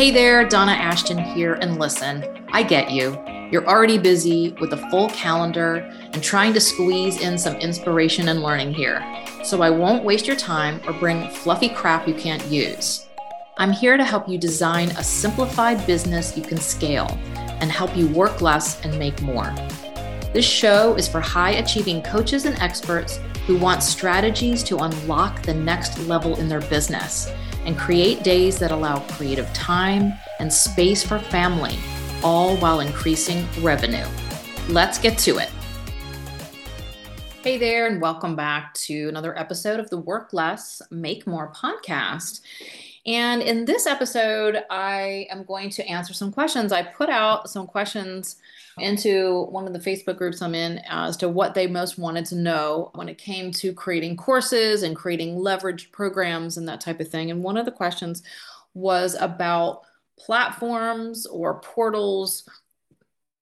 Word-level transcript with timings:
Hey 0.00 0.10
there, 0.10 0.48
Donna 0.48 0.72
Ashton 0.72 1.18
here, 1.18 1.58
and 1.60 1.78
listen, 1.78 2.24
I 2.52 2.62
get 2.62 2.90
you. 2.90 3.22
You're 3.52 3.66
already 3.66 3.98
busy 3.98 4.56
with 4.58 4.72
a 4.72 4.88
full 4.88 5.10
calendar 5.10 5.86
and 6.14 6.22
trying 6.22 6.54
to 6.54 6.58
squeeze 6.58 7.20
in 7.20 7.36
some 7.36 7.56
inspiration 7.56 8.28
and 8.28 8.40
learning 8.40 8.72
here. 8.72 9.04
So 9.44 9.60
I 9.60 9.68
won't 9.68 10.02
waste 10.02 10.26
your 10.26 10.36
time 10.36 10.80
or 10.86 10.94
bring 10.94 11.28
fluffy 11.28 11.68
crap 11.68 12.08
you 12.08 12.14
can't 12.14 12.42
use. 12.46 13.08
I'm 13.58 13.72
here 13.72 13.98
to 13.98 14.02
help 14.02 14.26
you 14.26 14.38
design 14.38 14.88
a 14.92 15.04
simplified 15.04 15.86
business 15.86 16.34
you 16.34 16.44
can 16.44 16.56
scale 16.56 17.18
and 17.60 17.70
help 17.70 17.94
you 17.94 18.08
work 18.08 18.40
less 18.40 18.82
and 18.82 18.98
make 18.98 19.20
more. 19.20 19.54
This 20.32 20.46
show 20.46 20.94
is 20.94 21.08
for 21.08 21.20
high 21.20 21.56
achieving 21.56 22.00
coaches 22.00 22.46
and 22.46 22.58
experts 22.60 23.20
who 23.46 23.58
want 23.58 23.82
strategies 23.82 24.62
to 24.62 24.78
unlock 24.78 25.42
the 25.42 25.52
next 25.52 25.98
level 26.06 26.36
in 26.36 26.48
their 26.48 26.62
business 26.62 27.30
and 27.70 27.78
create 27.78 28.24
days 28.24 28.58
that 28.58 28.72
allow 28.72 28.98
creative 29.10 29.46
time 29.52 30.12
and 30.40 30.52
space 30.52 31.04
for 31.04 31.20
family, 31.20 31.78
all 32.24 32.56
while 32.56 32.80
increasing 32.80 33.46
revenue. 33.60 34.04
Let's 34.68 34.98
get 34.98 35.16
to 35.18 35.38
it. 35.38 35.48
Hey 37.44 37.58
there, 37.58 37.86
and 37.86 38.00
welcome 38.00 38.34
back 38.34 38.74
to 38.74 39.08
another 39.08 39.38
episode 39.38 39.78
of 39.78 39.88
the 39.88 39.98
Work 39.98 40.32
Less, 40.32 40.82
Make 40.90 41.28
More 41.28 41.52
podcast. 41.52 42.40
And 43.06 43.40
in 43.40 43.64
this 43.64 43.86
episode, 43.86 44.62
I 44.68 45.26
am 45.30 45.44
going 45.44 45.70
to 45.70 45.86
answer 45.86 46.12
some 46.12 46.32
questions. 46.32 46.70
I 46.70 46.82
put 46.82 47.08
out 47.08 47.48
some 47.48 47.66
questions 47.66 48.36
into 48.78 49.46
one 49.50 49.66
of 49.66 49.72
the 49.72 49.78
Facebook 49.78 50.16
groups 50.16 50.42
I'm 50.42 50.54
in 50.54 50.80
as 50.88 51.16
to 51.18 51.28
what 51.28 51.54
they 51.54 51.66
most 51.66 51.98
wanted 51.98 52.26
to 52.26 52.36
know 52.36 52.90
when 52.94 53.08
it 53.08 53.18
came 53.18 53.52
to 53.52 53.72
creating 53.72 54.16
courses 54.16 54.82
and 54.82 54.94
creating 54.94 55.36
leveraged 55.36 55.92
programs 55.92 56.56
and 56.56 56.68
that 56.68 56.80
type 56.80 57.00
of 57.00 57.08
thing. 57.08 57.30
And 57.30 57.42
one 57.42 57.56
of 57.56 57.64
the 57.64 57.72
questions 57.72 58.22
was 58.74 59.16
about 59.18 59.82
platforms 60.18 61.26
or 61.26 61.60
portals. 61.60 62.48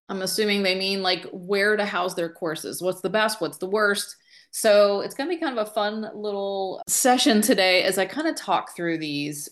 I'm 0.08 0.22
assuming 0.22 0.62
they 0.62 0.74
mean 0.74 1.02
like 1.02 1.26
where 1.32 1.76
to 1.76 1.84
house 1.84 2.14
their 2.14 2.30
courses. 2.30 2.80
What's 2.80 3.00
the 3.00 3.10
best? 3.10 3.40
What's 3.40 3.58
the 3.58 3.66
worst? 3.66 4.16
So 4.50 5.02
it's 5.02 5.14
going 5.14 5.28
to 5.28 5.36
be 5.36 5.40
kind 5.40 5.58
of 5.58 5.66
a 5.66 5.70
fun 5.70 6.10
little 6.14 6.82
session 6.88 7.42
today 7.42 7.82
as 7.82 7.98
I 7.98 8.06
kind 8.06 8.26
of 8.26 8.34
talk 8.34 8.74
through 8.74 8.98
these 8.98 9.48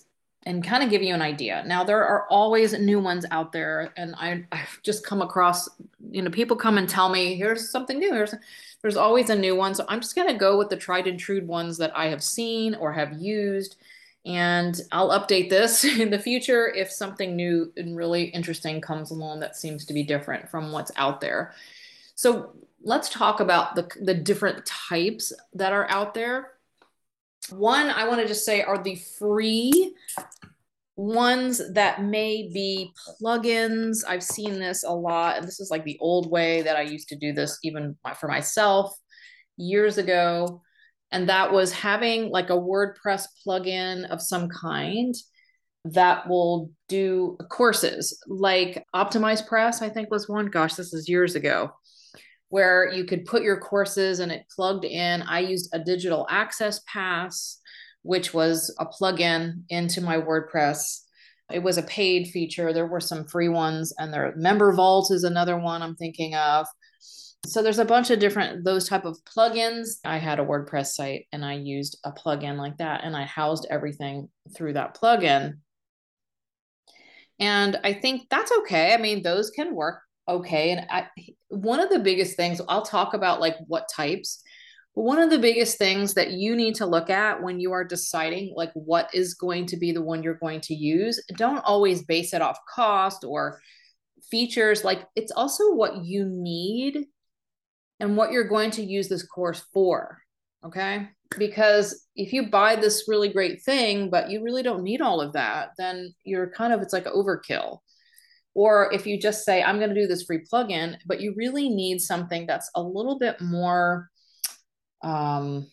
and 0.47 0.65
kind 0.65 0.83
of 0.83 0.91
give 0.91 1.03
you 1.03 1.13
an 1.13 1.23
idea. 1.23 1.65
Now, 1.67 1.83
there 1.83 2.05
are 2.05 2.27
always 2.31 2.73
new 2.79 3.01
ones 3.01 3.27
out 3.33 3.51
there, 3.53 3.93
and 3.97 4.15
I, 4.17 4.45
I've 4.53 4.81
just 4.85 5.05
come 5.05 5.21
across, 5.21 5.69
you 6.11 6.23
know, 6.23 6.31
people 6.31 6.57
come 6.57 6.79
and 6.79 6.89
tell 6.89 7.09
me, 7.09 7.35
here's 7.35 7.69
something 7.69 7.99
new. 7.99 8.13
There's, 8.13 8.35
there's 8.81 8.97
always 8.97 9.29
a 9.29 9.37
new 9.37 9.57
one. 9.57 9.75
So 9.75 9.85
I'm 9.89 10.01
just 10.01 10.15
going 10.15 10.29
to 10.29 10.35
go 10.35 10.57
with 10.57 10.71
the 10.71 10.77
tried 10.77 11.09
and 11.09 11.19
true 11.19 11.45
ones 11.45 11.77
that 11.79 11.91
I 11.97 12.07
have 12.07 12.23
seen 12.23 12.77
or 12.77 12.93
have 12.93 13.21
used. 13.21 13.77
And 14.27 14.79
I'll 14.91 15.11
update 15.11 15.49
this 15.49 15.85
in 15.99 16.11
the 16.11 16.19
future 16.19 16.69
if 16.69 16.91
something 16.91 17.37
new 17.37 17.73
and 17.77 17.97
really 17.97 18.25
interesting 18.25 18.81
comes 18.81 19.11
along 19.11 19.41
that 19.41 19.57
seems 19.57 19.87
to 19.87 19.95
be 19.95 20.03
different 20.03 20.51
from 20.51 20.73
what's 20.73 20.93
out 20.97 21.21
there. 21.21 21.55
So 22.17 22.53
let's 22.83 23.09
talk 23.09 23.41
about 23.41 23.77
the, 23.77 23.89
the 24.03 24.15
different 24.15 24.67
types 24.67 25.33
that 25.55 25.73
are 25.73 25.89
out 25.91 26.13
there. 26.13 26.53
One, 27.51 27.89
I 27.91 28.09
want 28.09 28.21
to 28.21 28.27
just 28.27 28.45
say 28.45 28.63
are 28.63 28.83
the 28.83 28.97
free 28.97 29.95
ones 30.97 31.61
that 31.75 32.03
may 32.03 32.51
be 32.53 32.93
plugins. 33.21 33.99
I've 34.07 34.23
seen 34.23 34.59
this 34.59 34.83
a 34.83 34.91
lot, 34.91 35.37
and 35.37 35.47
this 35.47 35.61
is 35.61 35.71
like 35.71 35.85
the 35.85 35.99
old 36.01 36.31
way 36.31 36.63
that 36.63 36.77
I 36.77 36.83
used 36.83 37.09
to 37.11 37.17
do 37.17 37.33
this 37.33 37.59
even 37.63 37.97
for 38.19 38.29
myself 38.29 38.97
years 39.57 39.99
ago. 39.99 40.63
And 41.17 41.31
that 41.31 41.51
was 41.51 41.73
having 41.73 42.29
like 42.29 42.51
a 42.51 42.59
WordPress 42.59 43.29
plugin 43.43 44.07
of 44.11 44.21
some 44.21 44.51
kind 44.51 45.15
that 45.87 46.29
will 46.29 46.71
do 46.91 47.39
courses 47.51 48.23
like 48.27 48.85
Optimize 48.95 49.47
Press, 49.47 49.81
I 49.81 49.89
think 49.89 50.11
was 50.11 50.29
one. 50.29 50.51
Gosh, 50.51 50.75
this 50.75 50.93
is 50.93 51.09
years 51.09 51.35
ago 51.35 51.71
where 52.51 52.93
you 52.93 53.07
could 53.07 53.25
put 53.25 53.43
your 53.43 53.59
courses 53.59 54.21
and 54.21 54.31
it 54.31 54.45
plugged 54.55 54.85
in. 54.85 55.23
I 55.23 55.39
used 55.39 55.71
a 55.73 55.79
digital 55.79 56.27
access 56.29 56.83
pass, 56.87 57.61
which 58.03 58.35
was 58.35 58.75
a 58.79 58.85
plugin 58.85 59.63
into 59.71 60.03
my 60.03 60.19
WordPress. 60.19 60.99
It 61.51 61.63
was 61.63 61.79
a 61.79 61.83
paid 61.85 62.27
feature. 62.27 62.75
There 62.75 62.87
were 62.87 63.01
some 63.01 63.27
free 63.27 63.49
ones, 63.49 63.95
and 63.97 64.13
their 64.13 64.35
member 64.37 64.71
vault 64.75 65.11
is 65.11 65.25
another 65.25 65.59
one 65.59 65.81
I'm 65.81 65.97
thinking 65.97 66.35
of. 66.35 66.67
So 67.47 67.63
there's 67.63 67.79
a 67.79 67.85
bunch 67.85 68.11
of 68.11 68.19
different 68.19 68.65
those 68.65 68.89
type 68.89 69.05
of 69.05 69.19
plugins. 69.25 69.99
I 70.05 70.19
had 70.19 70.41
a 70.41 70.45
WordPress 70.45 70.89
site 70.89 71.27
and 71.33 71.45
I 71.45 71.55
used 71.55 71.99
a 72.05 72.13
plugin 72.13 72.57
like 72.57 72.79
that 72.79 73.03
and 73.05 73.17
I 73.17 73.25
housed 73.25 73.67
everything 73.71 74.29
through 74.55 74.75
that 74.75 74.97
plugin. 74.97 75.59
And 77.39 77.79
I 77.85 77.93
think 77.93 78.29
that's 78.31 78.53
okay. 78.61 78.95
I 78.95 78.97
mean, 78.97 79.23
those 79.23 79.51
can 79.51 79.75
work 79.75 80.01
okay. 80.29 80.73
And 80.73 80.87
I, 80.91 81.07
one 81.49 81.81
of 81.81 81.91
the 81.91 81.99
biggest 81.99 82.37
things 82.37 82.61
I'll 82.69 82.83
talk 82.83 83.15
about, 83.15 83.41
like 83.41 83.57
what 83.67 83.89
types. 83.95 84.43
But 84.95 85.03
one 85.03 85.19
of 85.19 85.31
the 85.31 85.39
biggest 85.39 85.79
things 85.79 86.15
that 86.15 86.33
you 86.33 86.57
need 86.57 86.77
to 86.77 86.87
look 86.87 87.11
at 87.11 87.43
when 87.43 87.61
you 87.61 87.73
are 87.73 87.85
deciding 87.85 88.55
like 88.57 88.73
what 88.73 89.11
is 89.15 89.35
going 89.35 89.67
to 89.67 89.77
be 89.77 89.93
the 89.93 90.03
one 90.03 90.23
you're 90.23 90.35
going 90.35 90.63
to 90.63 90.75
use, 90.75 91.23
don't 91.37 91.59
always 91.59 92.05
base 92.05 92.33
it 92.33 92.43
off 92.43 92.59
cost 92.69 93.25
or 93.25 93.61
features. 94.31 94.85
Like 94.85 95.07
it's 95.15 95.33
also 95.33 95.75
what 95.75 96.05
you 96.05 96.25
need 96.25 97.07
and 98.01 98.17
what 98.17 98.33
you're 98.33 98.49
going 98.49 98.71
to 98.73 98.83
use 98.83 99.09
this 99.09 99.27
course 99.27 99.65
for. 99.73 100.19
Okay. 100.65 101.09
Because 101.39 102.07
if 102.15 102.33
you 102.33 102.49
buy 102.49 102.77
this 102.77 103.05
really 103.09 103.29
great 103.29 103.63
thing, 103.63 104.11
but 104.11 104.31
you 104.31 104.43
really 104.43 104.63
don't 104.63 104.83
need 104.83 105.01
all 105.01 105.21
of 105.21 105.33
that, 105.33 105.71
then 105.77 106.15
you're 106.25 106.51
kind 106.51 106.73
of, 106.73 106.81
it's 106.83 106.93
like 106.93 107.05
overkill. 107.07 107.79
Or 108.55 108.93
if 108.93 109.07
you 109.07 109.21
just 109.21 109.45
say, 109.45 109.63
I'm 109.63 109.79
going 109.79 109.91
to 109.95 110.01
do 110.01 110.07
this 110.07 110.23
free 110.23 110.45
plugin, 110.51 110.97
but 111.07 111.21
you 111.21 111.35
really 111.37 111.69
need 111.69 112.01
something 112.01 112.47
that's 112.47 112.71
a 112.75 112.83
little 112.83 113.19
bit 113.19 113.41
more 113.41 114.09
um, 115.03 115.67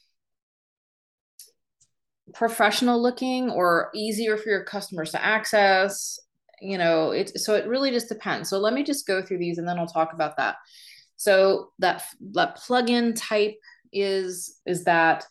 professional 2.33 3.01
looking 3.01 3.49
or 3.49 3.89
easier 3.95 4.37
for 4.37 4.49
your 4.49 4.63
customers 4.63 5.11
to 5.11 5.23
access, 5.23 6.19
you 6.61 6.77
know, 6.77 7.11
it, 7.11 7.37
so 7.39 7.55
it 7.55 7.67
really 7.67 7.91
just 7.91 8.09
depends. 8.09 8.49
So 8.49 8.57
let 8.57 8.73
me 8.73 8.83
just 8.83 9.07
go 9.07 9.21
through 9.21 9.37
these 9.37 9.57
and 9.57 9.67
then 9.67 9.77
I'll 9.77 9.87
talk 9.87 10.13
about 10.13 10.37
that. 10.37 10.55
So 11.15 11.71
that, 11.79 12.03
that 12.33 12.57
plugin 12.57 13.13
type 13.15 13.55
is, 13.91 14.59
is 14.65 14.83
that 14.85 15.25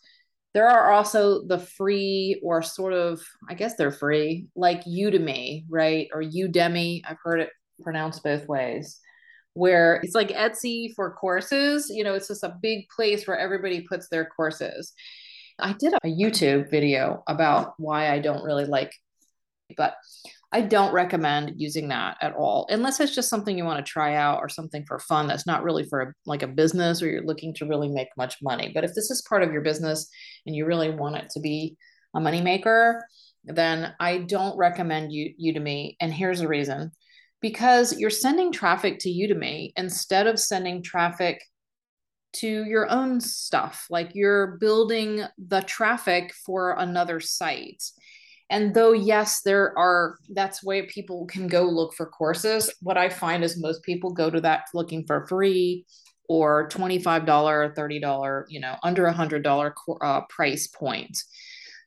there 0.53 0.67
are 0.67 0.91
also 0.91 1.43
the 1.45 1.57
free 1.57 2.39
or 2.43 2.61
sort 2.61 2.93
of, 2.93 3.21
I 3.49 3.55
guess 3.55 3.75
they're 3.75 3.91
free, 3.91 4.47
like 4.55 4.85
Udemy, 4.85 5.65
right? 5.69 6.07
Or 6.13 6.21
Udemy. 6.21 7.01
I've 7.07 7.17
heard 7.23 7.39
it 7.39 7.49
pronounced 7.81 8.23
both 8.23 8.47
ways, 8.47 8.99
where 9.55 9.99
it's 10.03 10.13
like 10.13 10.29
Etsy 10.29 10.93
for 10.95 11.11
courses. 11.13 11.89
You 11.89 12.03
know, 12.03 12.13
it's 12.13 12.27
just 12.27 12.43
a 12.43 12.55
big 12.61 12.87
place 12.95 13.27
where 13.27 13.37
everybody 13.37 13.81
puts 13.81 14.09
their 14.09 14.25
courses. 14.25 14.93
I 15.59 15.73
did 15.73 15.93
a 15.93 16.07
YouTube 16.07 16.69
video 16.69 17.23
about 17.27 17.73
why 17.77 18.11
I 18.11 18.19
don't 18.19 18.43
really 18.43 18.65
like, 18.65 18.93
but 19.75 19.95
I 20.53 20.61
don't 20.61 20.93
recommend 20.93 21.55
using 21.57 21.87
that 21.87 22.17
at 22.21 22.35
all, 22.35 22.67
unless 22.69 22.99
it's 22.99 23.15
just 23.15 23.29
something 23.29 23.57
you 23.57 23.65
want 23.65 23.83
to 23.83 23.91
try 23.91 24.15
out 24.15 24.37
or 24.37 24.47
something 24.47 24.85
for 24.85 24.99
fun 24.99 25.27
that's 25.27 25.47
not 25.47 25.63
really 25.63 25.83
for 25.83 26.01
a, 26.01 26.13
like 26.27 26.43
a 26.43 26.47
business 26.47 27.01
or 27.01 27.07
you're 27.07 27.25
looking 27.25 27.55
to 27.55 27.65
really 27.65 27.89
make 27.89 28.09
much 28.17 28.35
money. 28.41 28.71
But 28.73 28.83
if 28.83 28.93
this 28.93 29.09
is 29.09 29.25
part 29.27 29.41
of 29.41 29.51
your 29.51 29.63
business 29.63 30.07
and 30.45 30.55
you 30.55 30.67
really 30.67 30.91
want 30.91 31.15
it 31.15 31.31
to 31.31 31.39
be 31.39 31.75
a 32.15 32.19
moneymaker, 32.19 33.01
then 33.43 33.95
I 33.99 34.19
don't 34.19 34.55
recommend 34.55 35.11
you 35.11 35.33
Udemy. 35.43 35.95
And 35.99 36.13
here's 36.13 36.39
the 36.39 36.47
reason 36.47 36.91
because 37.41 37.97
you're 37.99 38.11
sending 38.11 38.51
traffic 38.51 38.99
to 38.99 39.09
Udemy 39.09 39.73
instead 39.75 40.27
of 40.27 40.39
sending 40.39 40.83
traffic 40.83 41.41
to 42.33 42.63
your 42.65 42.89
own 42.89 43.19
stuff. 43.19 43.87
Like 43.89 44.11
you're 44.13 44.57
building 44.59 45.23
the 45.37 45.61
traffic 45.61 46.31
for 46.45 46.75
another 46.77 47.19
site 47.19 47.83
and 48.53 48.75
though 48.75 48.93
yes 48.93 49.41
there 49.41 49.77
are 49.77 50.15
that's 50.29 50.63
way 50.63 50.83
people 50.83 51.25
can 51.25 51.47
go 51.47 51.63
look 51.63 51.93
for 51.95 52.05
courses. 52.05 52.71
What 52.81 52.97
i 52.97 53.09
find 53.09 53.43
is 53.43 53.59
most 53.59 53.83
people 53.83 54.11
go 54.11 54.29
to 54.29 54.39
that 54.41 54.65
looking 54.73 55.05
for 55.05 55.25
free 55.27 55.85
or 56.29 56.69
$25 56.69 57.25
$30 57.25 58.43
you 58.47 58.59
know 58.59 58.77
under 58.83 59.07
a 59.07 59.13
$100 59.13 59.73
uh, 60.01 60.21
price 60.29 60.67
point. 60.67 61.17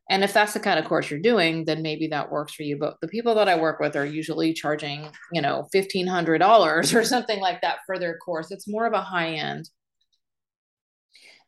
And 0.09 0.23
if 0.23 0.33
that's 0.33 0.53
the 0.53 0.61
kind 0.61 0.79
of 0.79 0.85
course 0.85 1.09
you're 1.09 1.21
doing 1.21 1.65
then 1.65 1.83
maybe 1.83 2.09
that 2.09 2.31
works 2.33 2.53
for 2.55 2.65
you. 2.65 2.77
But 2.77 2.97
the 3.01 3.09
people 3.09 3.37
that 3.37 3.49
i 3.49 3.57
work 3.59 3.79
with 3.79 3.95
are 3.95 4.05
usually 4.05 4.53
charging 4.53 5.09
you 5.33 5.41
know 5.41 5.69
$1500 5.75 6.95
or 6.97 7.05
something 7.05 7.41
like 7.41 7.61
that 7.62 7.79
for 7.87 7.97
their 7.99 8.19
course. 8.19 8.51
It's 8.51 8.69
more 8.69 8.87
of 8.87 8.93
a 8.93 9.01
high 9.01 9.35
end 9.35 9.71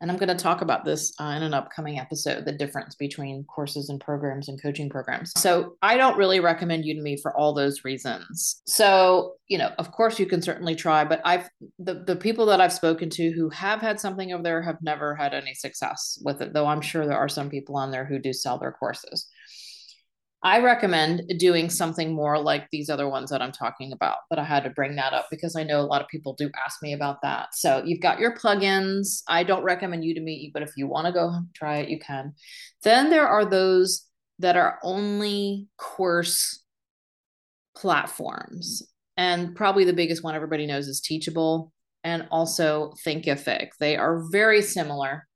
and 0.01 0.09
I'm 0.09 0.17
going 0.17 0.35
to 0.35 0.35
talk 0.35 0.61
about 0.61 0.85
this 0.85 1.13
uh, 1.19 1.33
in 1.35 1.43
an 1.43 1.53
upcoming 1.53 1.99
episode 1.99 2.45
the 2.45 2.51
difference 2.51 2.95
between 2.95 3.43
courses 3.45 3.89
and 3.89 3.99
programs 3.99 4.47
and 4.47 4.61
coaching 4.61 4.89
programs. 4.89 5.33
So 5.37 5.75
I 5.81 5.97
don't 5.97 6.17
really 6.17 6.39
recommend 6.39 6.85
Udemy 6.85 7.21
for 7.21 7.35
all 7.35 7.53
those 7.53 7.83
reasons. 7.83 8.61
So, 8.65 9.33
you 9.47 9.57
know, 9.57 9.71
of 9.77 9.91
course 9.91 10.19
you 10.19 10.25
can 10.25 10.41
certainly 10.41 10.75
try, 10.75 11.03
but 11.03 11.21
I've 11.25 11.49
the, 11.77 11.95
the 12.05 12.15
people 12.15 12.45
that 12.47 12.61
I've 12.61 12.73
spoken 12.73 13.09
to 13.11 13.31
who 13.31 13.49
have 13.49 13.81
had 13.81 13.99
something 13.99 14.31
over 14.31 14.43
there 14.43 14.61
have 14.61 14.81
never 14.81 15.15
had 15.15 15.33
any 15.33 15.53
success 15.53 16.19
with 16.23 16.41
it, 16.41 16.53
though 16.53 16.67
I'm 16.67 16.81
sure 16.81 17.05
there 17.05 17.17
are 17.17 17.29
some 17.29 17.49
people 17.49 17.75
on 17.75 17.91
there 17.91 18.05
who 18.05 18.19
do 18.19 18.31
sell 18.33 18.57
their 18.57 18.71
courses. 18.71 19.27
I 20.41 20.61
recommend 20.61 21.23
doing 21.37 21.69
something 21.69 22.13
more 22.13 22.39
like 22.39 22.69
these 22.71 22.89
other 22.89 23.09
ones 23.09 23.29
that 23.29 23.41
I'm 23.41 23.51
talking 23.51 23.91
about, 23.91 24.19
but 24.29 24.39
I 24.39 24.45
had 24.45 24.63
to 24.63 24.69
bring 24.69 24.95
that 24.95 25.11
up 25.11 25.27
because 25.29 25.57
I 25.57 25.63
know 25.63 25.81
a 25.81 25.83
lot 25.83 26.01
of 26.01 26.07
people 26.07 26.33
do 26.33 26.49
ask 26.65 26.81
me 26.81 26.93
about 26.93 27.21
that. 27.23 27.49
So 27.53 27.83
you've 27.85 27.99
got 27.99 28.19
your 28.19 28.37
plugins. 28.37 29.21
I 29.27 29.43
don't 29.43 29.63
recommend 29.63 30.05
you 30.05 30.13
to 30.13 30.21
Udemy, 30.21 30.53
but 30.53 30.63
if 30.63 30.71
you 30.77 30.87
want 30.87 31.07
to 31.07 31.11
go 31.13 31.41
try 31.53 31.79
it, 31.79 31.89
you 31.89 31.99
can. 31.99 32.33
Then 32.83 33.09
there 33.09 33.27
are 33.27 33.43
those 33.43 34.05
that 34.39 34.55
are 34.55 34.79
only 34.81 35.67
course 35.77 36.63
platforms. 37.75 38.83
And 39.17 39.53
probably 39.55 39.83
the 39.83 39.91
biggest 39.91 40.23
one 40.23 40.35
everybody 40.35 40.65
knows 40.65 40.87
is 40.87 41.01
Teachable 41.01 41.73
and 42.05 42.27
also 42.31 42.93
Thinkific. 43.05 43.71
They 43.77 43.97
are 43.97 44.23
very 44.31 44.61
similar. 44.61 45.27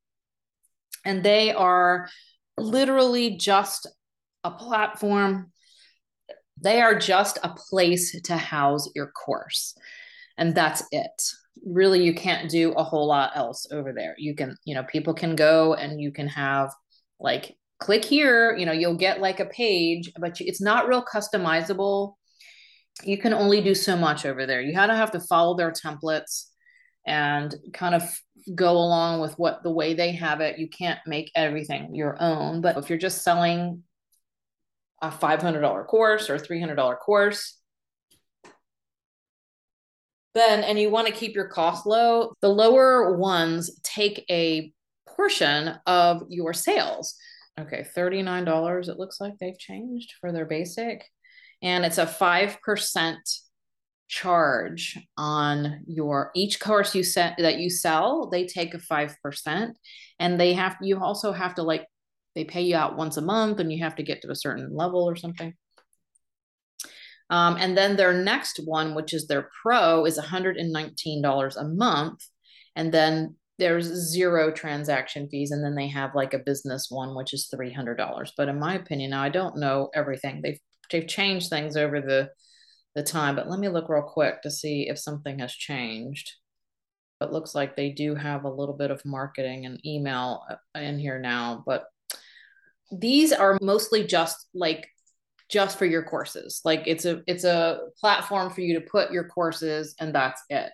And 1.04 1.24
they 1.24 1.52
are 1.52 2.08
literally 2.58 3.36
just 3.36 3.88
a 4.44 4.52
platform. 4.52 5.52
They 6.62 6.82
are 6.82 6.98
just 6.98 7.40
a 7.44 7.50
place 7.50 8.20
to 8.22 8.38
house 8.38 8.90
your 8.96 9.08
course. 9.12 9.76
And 10.38 10.56
that's 10.56 10.84
it. 10.92 11.22
Really, 11.66 12.04
you 12.04 12.14
can't 12.14 12.50
do 12.50 12.72
a 12.74 12.84
whole 12.84 13.08
lot 13.08 13.32
else 13.36 13.68
over 13.72 13.94
there. 13.94 14.16
You 14.18 14.36
can, 14.36 14.56
you 14.66 14.76
know, 14.76 14.84
people 14.84 15.14
can 15.14 15.36
go 15.36 15.74
and 15.74 16.02
you 16.02 16.12
can 16.12 16.28
have 16.28 16.72
like 17.20 17.56
click 17.80 18.06
here, 18.06 18.56
you 18.56 18.66
know, 18.66 18.72
you'll 18.72 18.96
get 18.96 19.22
like 19.22 19.40
a 19.40 19.46
page, 19.46 20.12
but 20.18 20.40
it's 20.40 20.62
not 20.62 20.88
real 20.88 21.04
customizable. 21.04 22.14
You 23.04 23.18
can 23.18 23.34
only 23.34 23.62
do 23.62 23.76
so 23.76 23.98
much 23.98 24.26
over 24.26 24.46
there. 24.46 24.62
You 24.62 24.74
kind 24.74 24.92
of 24.92 24.98
have 24.98 25.12
to 25.12 25.20
follow 25.20 25.58
their 25.58 25.72
templates 25.72 26.46
and 27.06 27.54
kind 27.74 27.96
of 27.96 28.04
go 28.56 28.72
along 28.72 29.22
with 29.22 29.38
what 29.38 29.64
the 29.64 29.72
way 29.72 29.94
they 29.94 30.12
have 30.14 30.42
it. 30.42 30.58
You 30.58 30.70
can't 30.70 31.00
make 31.06 31.32
everything 31.36 31.94
your 31.96 32.16
own, 32.22 32.62
but 32.62 32.78
if 32.78 32.90
you're 32.90 32.98
just 32.98 33.24
selling 33.24 33.84
a 35.04 35.12
$500 35.12 35.86
course 35.88 36.30
or 36.30 36.36
a 36.36 36.40
$300 36.40 36.98
course, 37.00 37.60
then 40.34 40.64
and 40.64 40.80
you 40.80 40.90
want 40.90 41.08
to 41.08 41.14
keep 41.14 41.36
your 41.36 41.48
cost 41.48 41.86
low, 41.86 42.34
the 42.42 42.50
lower 42.50 43.16
ones 43.18 43.80
take 43.84 44.26
a 44.32 44.72
portion 45.08 45.76
of 45.86 46.24
your 46.30 46.54
sales. 46.54 47.16
Okay, 47.60 47.86
$39 47.96 48.88
it 48.88 48.98
looks 48.98 49.22
like 49.22 49.38
they've 49.38 49.60
changed 49.60 50.14
for 50.20 50.32
their 50.32 50.46
basic 50.46 51.06
and 51.62 51.86
it's 51.86 52.00
a 52.00 52.06
5% 52.06 53.16
charge 54.10 55.00
on 55.18 55.82
your 55.88 56.32
each 56.36 56.60
course 56.60 56.94
you 56.94 57.04
set 57.04 57.36
that 57.38 57.58
you 57.58 57.70
sell 57.70 58.30
they 58.30 58.46
take 58.46 58.74
a 58.74 58.78
5% 58.78 59.74
and 60.20 60.40
they 60.40 60.54
have 60.54 60.76
you 60.82 61.00
also 61.00 61.32
have 61.32 61.56
to 61.56 61.64
like 61.64 61.88
they 62.36 62.44
pay 62.44 62.62
you 62.62 62.76
out 62.76 62.98
once 62.98 63.18
a 63.18 63.22
month 63.22 63.60
and 63.60 63.72
you 63.72 63.84
have 63.84 63.96
to 63.96 64.04
get 64.04 64.22
to 64.22 64.32
a 64.32 64.36
certain 64.36 64.76
level 64.76 65.04
or 65.04 65.16
something. 65.16 65.54
Um, 67.30 67.58
and 67.60 67.78
then 67.78 67.96
their 67.96 68.14
next 68.14 68.60
one 68.66 68.96
which 68.96 69.14
is 69.14 69.28
their 69.28 69.50
pro 69.62 70.06
is 70.06 70.20
$119 70.20 71.56
a 71.56 71.64
month. 71.64 72.20
And 72.76 72.92
then 72.92 73.36
there's 73.60 73.86
zero 73.86 74.52
transaction 74.52 75.30
fees. 75.30 75.52
And 75.52 75.64
then 75.64 75.76
they 75.76 75.88
have 75.88 76.16
like 76.16 76.34
a 76.34 76.40
business 76.40 76.88
one 76.90 77.16
which 77.16 77.34
is 77.34 77.50
$300 77.54 78.32
but 78.36 78.50
in 78.50 78.60
my 78.60 78.76
opinion 78.76 79.12
now 79.12 79.24
i 79.24 79.30
don't 79.30 79.58
know 79.58 79.90
everything. 79.94 80.42
They've 80.42 80.60
they've 80.92 81.08
changed 81.08 81.50
things 81.50 81.78
over 81.78 82.02
the 82.02 82.30
the 82.96 83.04
time 83.04 83.36
but 83.36 83.50
let 83.50 83.60
me 83.60 83.70
look 83.70 83.90
real 83.90 84.04
quick 84.04 84.42
to 84.44 84.52
see 84.52 84.88
if 84.90 85.00
something 85.00 85.40
has 85.40 85.54
changed. 85.54 86.32
It 87.22 87.32
looks 87.32 87.56
like 87.56 87.76
they 87.76 87.90
do 87.90 88.16
have 88.16 88.44
a 88.44 88.52
little 88.52 88.76
bit 88.76 88.92
of 88.92 89.06
marketing 89.06 89.66
and 89.66 89.84
email 89.86 90.44
uh, 90.50 90.80
in 90.80 91.00
here 91.00 91.20
now 91.20 91.64
but 91.66 91.86
these 93.00 93.32
are 93.32 93.58
mostly 93.62 94.06
just 94.06 94.48
like 94.54 94.88
just 95.50 95.78
for 95.78 95.86
your 95.86 96.04
courses. 96.04 96.62
Like 96.66 96.84
it's 96.88 97.06
a 97.06 97.22
it's 97.28 97.44
a 97.44 97.80
platform 98.00 98.52
for 98.52 98.62
you 98.62 98.80
to 98.80 98.86
put 98.86 99.12
your 99.12 99.26
courses 99.26 99.96
and 100.00 100.14
that's 100.14 100.42
it. 100.50 100.72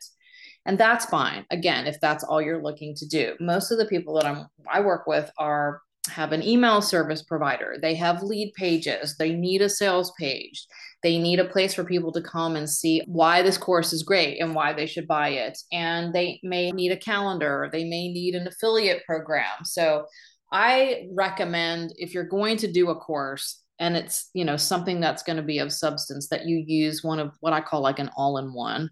And 0.66 0.78
that's 0.78 1.06
fine. 1.06 1.46
Again 1.52 1.88
if 1.88 2.00
that's 2.00 2.24
all 2.24 2.42
you're 2.42 2.64
looking 2.64 2.96
to 2.96 3.08
do. 3.08 3.36
Most 3.40 3.72
of 3.72 3.78
the 3.78 3.86
people 3.86 4.16
that 4.16 4.26
i'm 4.26 4.48
i 4.72 4.80
work 4.80 5.08
with 5.08 5.32
are 5.38 5.82
have 6.08 6.32
an 6.32 6.44
email 6.44 6.82
service 6.82 7.22
provider. 7.22 7.78
They 7.82 7.96
have 7.96 8.24
lead 8.24 8.54
pages. 8.56 9.16
They 9.18 9.34
need 9.34 9.62
a 9.62 9.70
sales 9.70 10.12
page. 10.18 10.66
They 11.04 11.18
need 11.18 11.40
a 11.40 11.46
place 11.46 11.74
for 11.74 11.84
people 11.84 12.12
to 12.14 12.22
come 12.22 12.56
and 12.56 12.70
see 12.70 13.02
why 13.06 13.42
this 13.42 13.58
course 13.58 13.94
is 13.94 14.04
great 14.04 14.40
and 14.40 14.56
why 14.56 14.74
they 14.74 14.86
should 14.86 15.08
buy 15.08 15.30
it. 15.30 15.58
And 15.72 16.14
they 16.14 16.40
may 16.44 16.72
need 16.72 16.92
a 16.92 16.98
calendar. 16.98 17.70
They 17.72 17.84
may 17.84 18.12
need 18.12 18.36
an 18.36 18.48
affiliate 18.48 19.06
program. 19.06 19.66
So 19.66 20.06
i 20.52 21.08
recommend 21.14 21.94
if 21.98 22.14
you're 22.14 22.24
going 22.24 22.58
to 22.58 22.72
do 22.72 22.90
a 22.90 22.96
course 22.96 23.62
and 23.80 23.96
it's 23.96 24.30
you 24.34 24.46
know 24.46 24.58
something 24.58 25.00
that's 25.00 25.24
going 25.24 25.38
to 25.38 25.44
be 25.44 25.60
of 25.60 25.72
substance 25.72 26.28
that 26.28 26.46
you 26.46 26.64
use 26.66 27.04
one 27.04 27.20
of 27.20 27.32
what 27.40 27.54
i 27.54 27.62
call 27.62 27.82
like 27.82 28.00
an 28.00 28.10
all-in-one. 28.16 28.90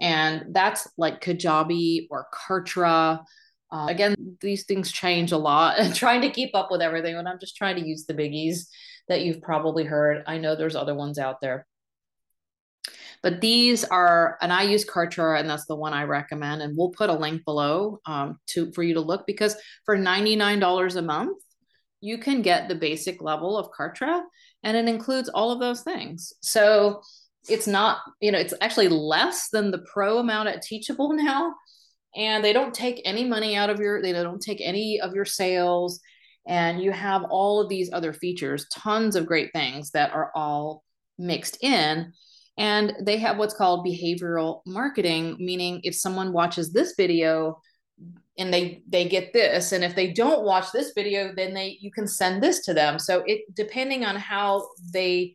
And 0.00 0.54
that's 0.54 0.88
like 0.96 1.20
kajabi 1.20 2.06
or 2.10 2.26
kartra. 2.32 3.20
Uh, 3.70 3.86
again 3.88 4.14
these 4.40 4.64
things 4.64 4.90
change 4.90 5.32
a 5.32 5.38
lot. 5.38 5.78
And 5.78 5.94
trying 6.04 6.22
to 6.22 6.30
keep 6.30 6.54
up 6.54 6.70
with 6.70 6.82
everything 6.82 7.16
and 7.16 7.28
i'm 7.28 7.38
just 7.40 7.56
trying 7.56 7.76
to 7.76 7.86
use 7.86 8.04
the 8.06 8.14
biggies 8.14 8.66
that 9.08 9.22
you've 9.22 9.40
probably 9.40 9.84
heard. 9.84 10.22
I 10.26 10.38
know 10.38 10.54
there's 10.54 10.76
other 10.76 10.94
ones 10.94 11.18
out 11.18 11.40
there 11.40 11.66
but 13.22 13.40
these 13.40 13.84
are 13.84 14.38
and 14.40 14.52
i 14.52 14.62
use 14.62 14.84
kartra 14.84 15.38
and 15.38 15.48
that's 15.48 15.66
the 15.66 15.76
one 15.76 15.92
i 15.92 16.02
recommend 16.02 16.62
and 16.62 16.76
we'll 16.76 16.90
put 16.90 17.10
a 17.10 17.14
link 17.14 17.44
below 17.44 18.00
um, 18.06 18.38
to 18.46 18.72
for 18.72 18.82
you 18.82 18.94
to 18.94 19.00
look 19.00 19.26
because 19.26 19.56
for 19.84 19.96
$99 19.96 20.96
a 20.96 21.02
month 21.02 21.38
you 22.00 22.18
can 22.18 22.42
get 22.42 22.68
the 22.68 22.74
basic 22.74 23.20
level 23.22 23.58
of 23.58 23.70
kartra 23.70 24.22
and 24.62 24.76
it 24.76 24.88
includes 24.88 25.28
all 25.28 25.50
of 25.50 25.60
those 25.60 25.82
things. 25.82 26.32
So 26.40 27.02
it's 27.48 27.66
not 27.66 27.98
you 28.20 28.30
know 28.30 28.38
it's 28.38 28.54
actually 28.60 28.88
less 28.88 29.48
than 29.50 29.70
the 29.70 29.84
pro 29.92 30.18
amount 30.18 30.48
at 30.48 30.62
teachable 30.62 31.12
now 31.14 31.54
and 32.14 32.44
they 32.44 32.52
don't 32.52 32.74
take 32.74 33.00
any 33.04 33.24
money 33.24 33.56
out 33.56 33.70
of 33.70 33.80
your 33.80 34.02
they 34.02 34.12
don't 34.12 34.42
take 34.42 34.60
any 34.60 35.00
of 35.00 35.14
your 35.14 35.24
sales 35.24 36.00
and 36.46 36.82
you 36.82 36.90
have 36.90 37.24
all 37.30 37.60
of 37.60 37.68
these 37.68 37.90
other 37.92 38.12
features 38.12 38.66
tons 38.74 39.16
of 39.16 39.24
great 39.24 39.50
things 39.54 39.92
that 39.92 40.12
are 40.12 40.30
all 40.34 40.82
mixed 41.16 41.62
in 41.62 42.12
and 42.58 42.92
they 43.00 43.16
have 43.16 43.38
what's 43.38 43.54
called 43.54 43.86
behavioral 43.86 44.60
marketing 44.66 45.36
meaning 45.38 45.80
if 45.84 45.94
someone 45.94 46.32
watches 46.32 46.72
this 46.72 46.94
video 46.96 47.58
and 48.38 48.52
they 48.52 48.82
they 48.88 49.08
get 49.08 49.32
this 49.32 49.72
and 49.72 49.84
if 49.84 49.94
they 49.94 50.12
don't 50.12 50.44
watch 50.44 50.70
this 50.72 50.92
video 50.94 51.32
then 51.34 51.54
they 51.54 51.76
you 51.80 51.90
can 51.90 52.06
send 52.06 52.42
this 52.42 52.64
to 52.64 52.74
them. 52.74 52.98
So 52.98 53.22
it 53.26 53.42
depending 53.54 54.04
on 54.04 54.16
how 54.16 54.68
they 54.92 55.34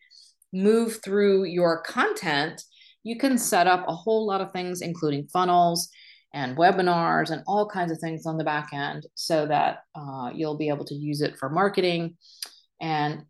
move 0.53 1.01
through 1.03 1.45
your 1.45 1.81
content 1.81 2.61
you 3.03 3.17
can 3.17 3.37
set 3.37 3.67
up 3.67 3.83
a 3.87 3.95
whole 3.95 4.25
lot 4.25 4.39
of 4.41 4.51
things 4.51 4.81
including 4.81 5.27
funnels 5.27 5.89
and 6.33 6.57
webinars 6.57 7.31
and 7.31 7.43
all 7.47 7.69
kinds 7.69 7.91
of 7.91 7.99
things 7.99 8.25
on 8.25 8.37
the 8.37 8.43
back 8.43 8.69
end 8.73 9.05
so 9.15 9.45
that 9.45 9.79
uh, 9.95 10.31
you'll 10.33 10.57
be 10.57 10.69
able 10.69 10.85
to 10.85 10.95
use 10.95 11.21
it 11.21 11.37
for 11.37 11.49
marketing 11.49 12.15
and 12.81 13.23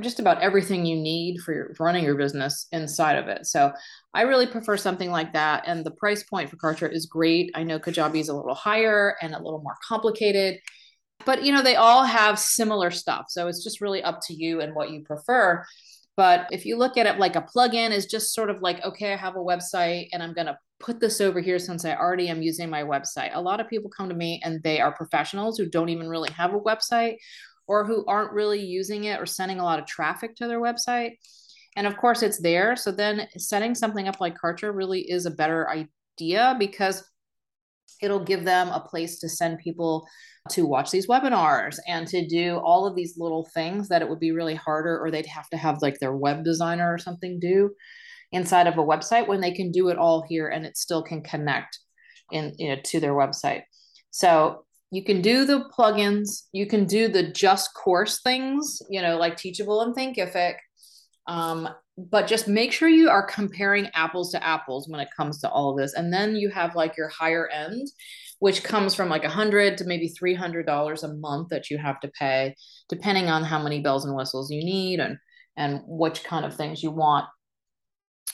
just 0.00 0.20
about 0.20 0.40
everything 0.40 0.86
you 0.86 0.96
need 0.96 1.40
for, 1.40 1.74
running 1.78 2.04
your 2.04 2.14
business 2.14 2.66
inside 2.72 3.16
of 3.16 3.28
it. 3.28 3.46
So 3.46 3.72
I 4.14 4.22
really 4.22 4.46
prefer 4.46 4.76
something 4.76 5.10
like 5.10 5.32
that. 5.32 5.64
And 5.66 5.84
the 5.84 5.90
price 5.90 6.22
point 6.22 6.50
for 6.50 6.56
Kartra 6.56 6.92
is 6.92 7.06
great. 7.06 7.50
I 7.54 7.62
know 7.62 7.78
Kajabi 7.78 8.20
is 8.20 8.28
a 8.28 8.36
little 8.36 8.54
higher 8.54 9.16
and 9.20 9.34
a 9.34 9.42
little 9.42 9.62
more 9.62 9.76
complicated, 9.86 10.58
but 11.24 11.42
you 11.42 11.52
know, 11.52 11.62
they 11.62 11.76
all 11.76 12.04
have 12.04 12.38
similar 12.38 12.90
stuff. 12.90 13.26
So 13.28 13.48
it's 13.48 13.62
just 13.62 13.80
really 13.80 14.02
up 14.02 14.20
to 14.28 14.34
you 14.34 14.60
and 14.60 14.74
what 14.74 14.90
you 14.90 15.02
prefer. 15.02 15.64
But 16.16 16.46
if 16.50 16.66
you 16.66 16.76
look 16.76 16.96
at 16.96 17.06
it 17.06 17.18
like 17.18 17.36
a 17.36 17.42
plugin 17.42 17.90
is 17.90 18.06
just 18.06 18.34
sort 18.34 18.50
of 18.50 18.60
like, 18.60 18.84
okay, 18.84 19.12
I 19.12 19.16
have 19.16 19.36
a 19.36 19.38
website 19.38 20.08
and 20.12 20.22
I'm 20.22 20.34
going 20.34 20.46
to 20.46 20.58
put 20.78 21.00
this 21.00 21.20
over 21.20 21.40
here 21.40 21.58
since 21.58 21.84
I 21.84 21.94
already 21.94 22.28
am 22.28 22.42
using 22.42 22.68
my 22.68 22.82
website. 22.82 23.30
A 23.32 23.40
lot 23.40 23.60
of 23.60 23.68
people 23.68 23.90
come 23.90 24.08
to 24.08 24.14
me 24.14 24.40
and 24.44 24.62
they 24.62 24.80
are 24.80 24.92
professionals 24.92 25.56
who 25.56 25.66
don't 25.66 25.88
even 25.88 26.08
really 26.08 26.30
have 26.32 26.52
a 26.52 26.60
website 26.60 27.16
or 27.66 27.84
who 27.84 28.04
aren't 28.06 28.32
really 28.32 28.60
using 28.60 29.04
it 29.04 29.20
or 29.20 29.26
sending 29.26 29.60
a 29.60 29.64
lot 29.64 29.78
of 29.78 29.86
traffic 29.86 30.36
to 30.36 30.46
their 30.46 30.60
website. 30.60 31.12
And 31.76 31.86
of 31.86 31.96
course, 31.96 32.22
it's 32.22 32.40
there. 32.40 32.76
So 32.76 32.92
then 32.92 33.28
setting 33.36 33.74
something 33.74 34.08
up 34.08 34.20
like 34.20 34.36
Kartra 34.36 34.74
really 34.74 35.00
is 35.00 35.26
a 35.26 35.30
better 35.30 35.68
idea 35.70 36.56
because 36.58 37.02
it'll 38.02 38.24
give 38.24 38.44
them 38.44 38.68
a 38.68 38.80
place 38.80 39.18
to 39.20 39.28
send 39.28 39.58
people 39.58 40.06
to 40.50 40.66
watch 40.66 40.90
these 40.90 41.06
webinars 41.06 41.78
and 41.86 42.06
to 42.08 42.26
do 42.26 42.56
all 42.56 42.86
of 42.86 42.96
these 42.96 43.16
little 43.16 43.48
things 43.54 43.88
that 43.88 44.02
it 44.02 44.08
would 44.08 44.18
be 44.18 44.32
really 44.32 44.56
harder 44.56 44.98
or 44.98 45.10
they'd 45.10 45.26
have 45.26 45.48
to 45.50 45.56
have 45.56 45.80
like 45.82 45.98
their 46.00 46.14
web 46.14 46.42
designer 46.44 46.92
or 46.92 46.98
something 46.98 47.38
do 47.38 47.70
inside 48.32 48.66
of 48.66 48.76
a 48.76 48.82
website 48.84 49.28
when 49.28 49.40
they 49.40 49.52
can 49.52 49.70
do 49.70 49.88
it 49.88 49.98
all 49.98 50.24
here 50.28 50.48
and 50.48 50.66
it 50.66 50.76
still 50.76 51.02
can 51.02 51.22
connect 51.22 51.78
in 52.32 52.54
you 52.58 52.70
know 52.70 52.80
to 52.82 52.98
their 52.98 53.12
website 53.12 53.62
so 54.10 54.64
you 54.92 55.02
can 55.04 55.20
do 55.20 55.44
the 55.44 55.64
plugins. 55.76 56.42
You 56.52 56.66
can 56.66 56.84
do 56.84 57.08
the 57.08 57.32
just 57.32 57.74
course 57.74 58.20
things 58.22 58.80
you 58.88 59.02
know 59.02 59.16
like 59.16 59.36
teachable 59.36 59.82
and 59.82 59.94
thinkific. 59.96 60.54
Um, 61.26 61.68
but 61.96 62.26
just 62.26 62.48
make 62.48 62.72
sure 62.72 62.88
you 62.88 63.10
are 63.10 63.26
comparing 63.26 63.88
apples 63.94 64.32
to 64.32 64.44
apples 64.44 64.88
when 64.88 65.00
it 65.00 65.08
comes 65.16 65.40
to 65.40 65.50
all 65.50 65.70
of 65.70 65.78
this. 65.78 65.92
And 65.94 66.12
then 66.12 66.36
you 66.36 66.48
have 66.48 66.74
like 66.74 66.96
your 66.96 67.08
higher 67.08 67.48
end 67.48 67.86
which 68.42 68.64
comes 68.64 68.92
from 68.92 69.08
like 69.08 69.22
a 69.22 69.28
hundred 69.28 69.78
to 69.78 69.84
maybe 69.84 70.08
three 70.08 70.34
hundred 70.34 70.66
dollars 70.66 71.04
a 71.04 71.14
month 71.14 71.50
that 71.50 71.70
you 71.70 71.78
have 71.78 72.00
to 72.00 72.08
pay, 72.08 72.56
depending 72.88 73.28
on 73.28 73.44
how 73.44 73.62
many 73.62 73.78
bells 73.78 74.04
and 74.04 74.16
whistles 74.16 74.50
you 74.50 74.64
need 74.64 74.98
and 74.98 75.16
and 75.56 75.80
which 75.86 76.24
kind 76.24 76.44
of 76.44 76.52
things 76.52 76.82
you 76.82 76.90
want. 76.90 77.24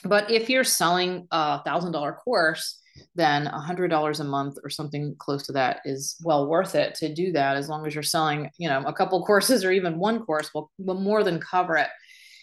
But 0.04 0.30
if 0.30 0.48
you're 0.48 0.64
selling 0.64 1.28
a 1.30 1.62
thousand 1.62 1.92
dollar 1.92 2.14
course, 2.14 2.80
then 3.14 3.46
a 3.46 3.60
hundred 3.60 3.88
dollars 3.88 4.20
a 4.20 4.24
month 4.24 4.58
or 4.62 4.70
something 4.70 5.14
close 5.18 5.46
to 5.46 5.52
that 5.52 5.80
is 5.84 6.16
well 6.22 6.48
worth 6.48 6.74
it 6.74 6.94
to 6.96 7.12
do 7.12 7.32
that 7.32 7.56
as 7.56 7.68
long 7.68 7.86
as 7.86 7.94
you're 7.94 8.02
selling, 8.02 8.50
you 8.58 8.68
know, 8.68 8.82
a 8.86 8.92
couple 8.92 9.22
courses 9.26 9.64
or 9.64 9.72
even 9.72 9.98
one 9.98 10.24
course 10.24 10.52
will, 10.54 10.70
will 10.78 11.00
more 11.00 11.22
than 11.22 11.40
cover 11.40 11.76
it. 11.76 11.88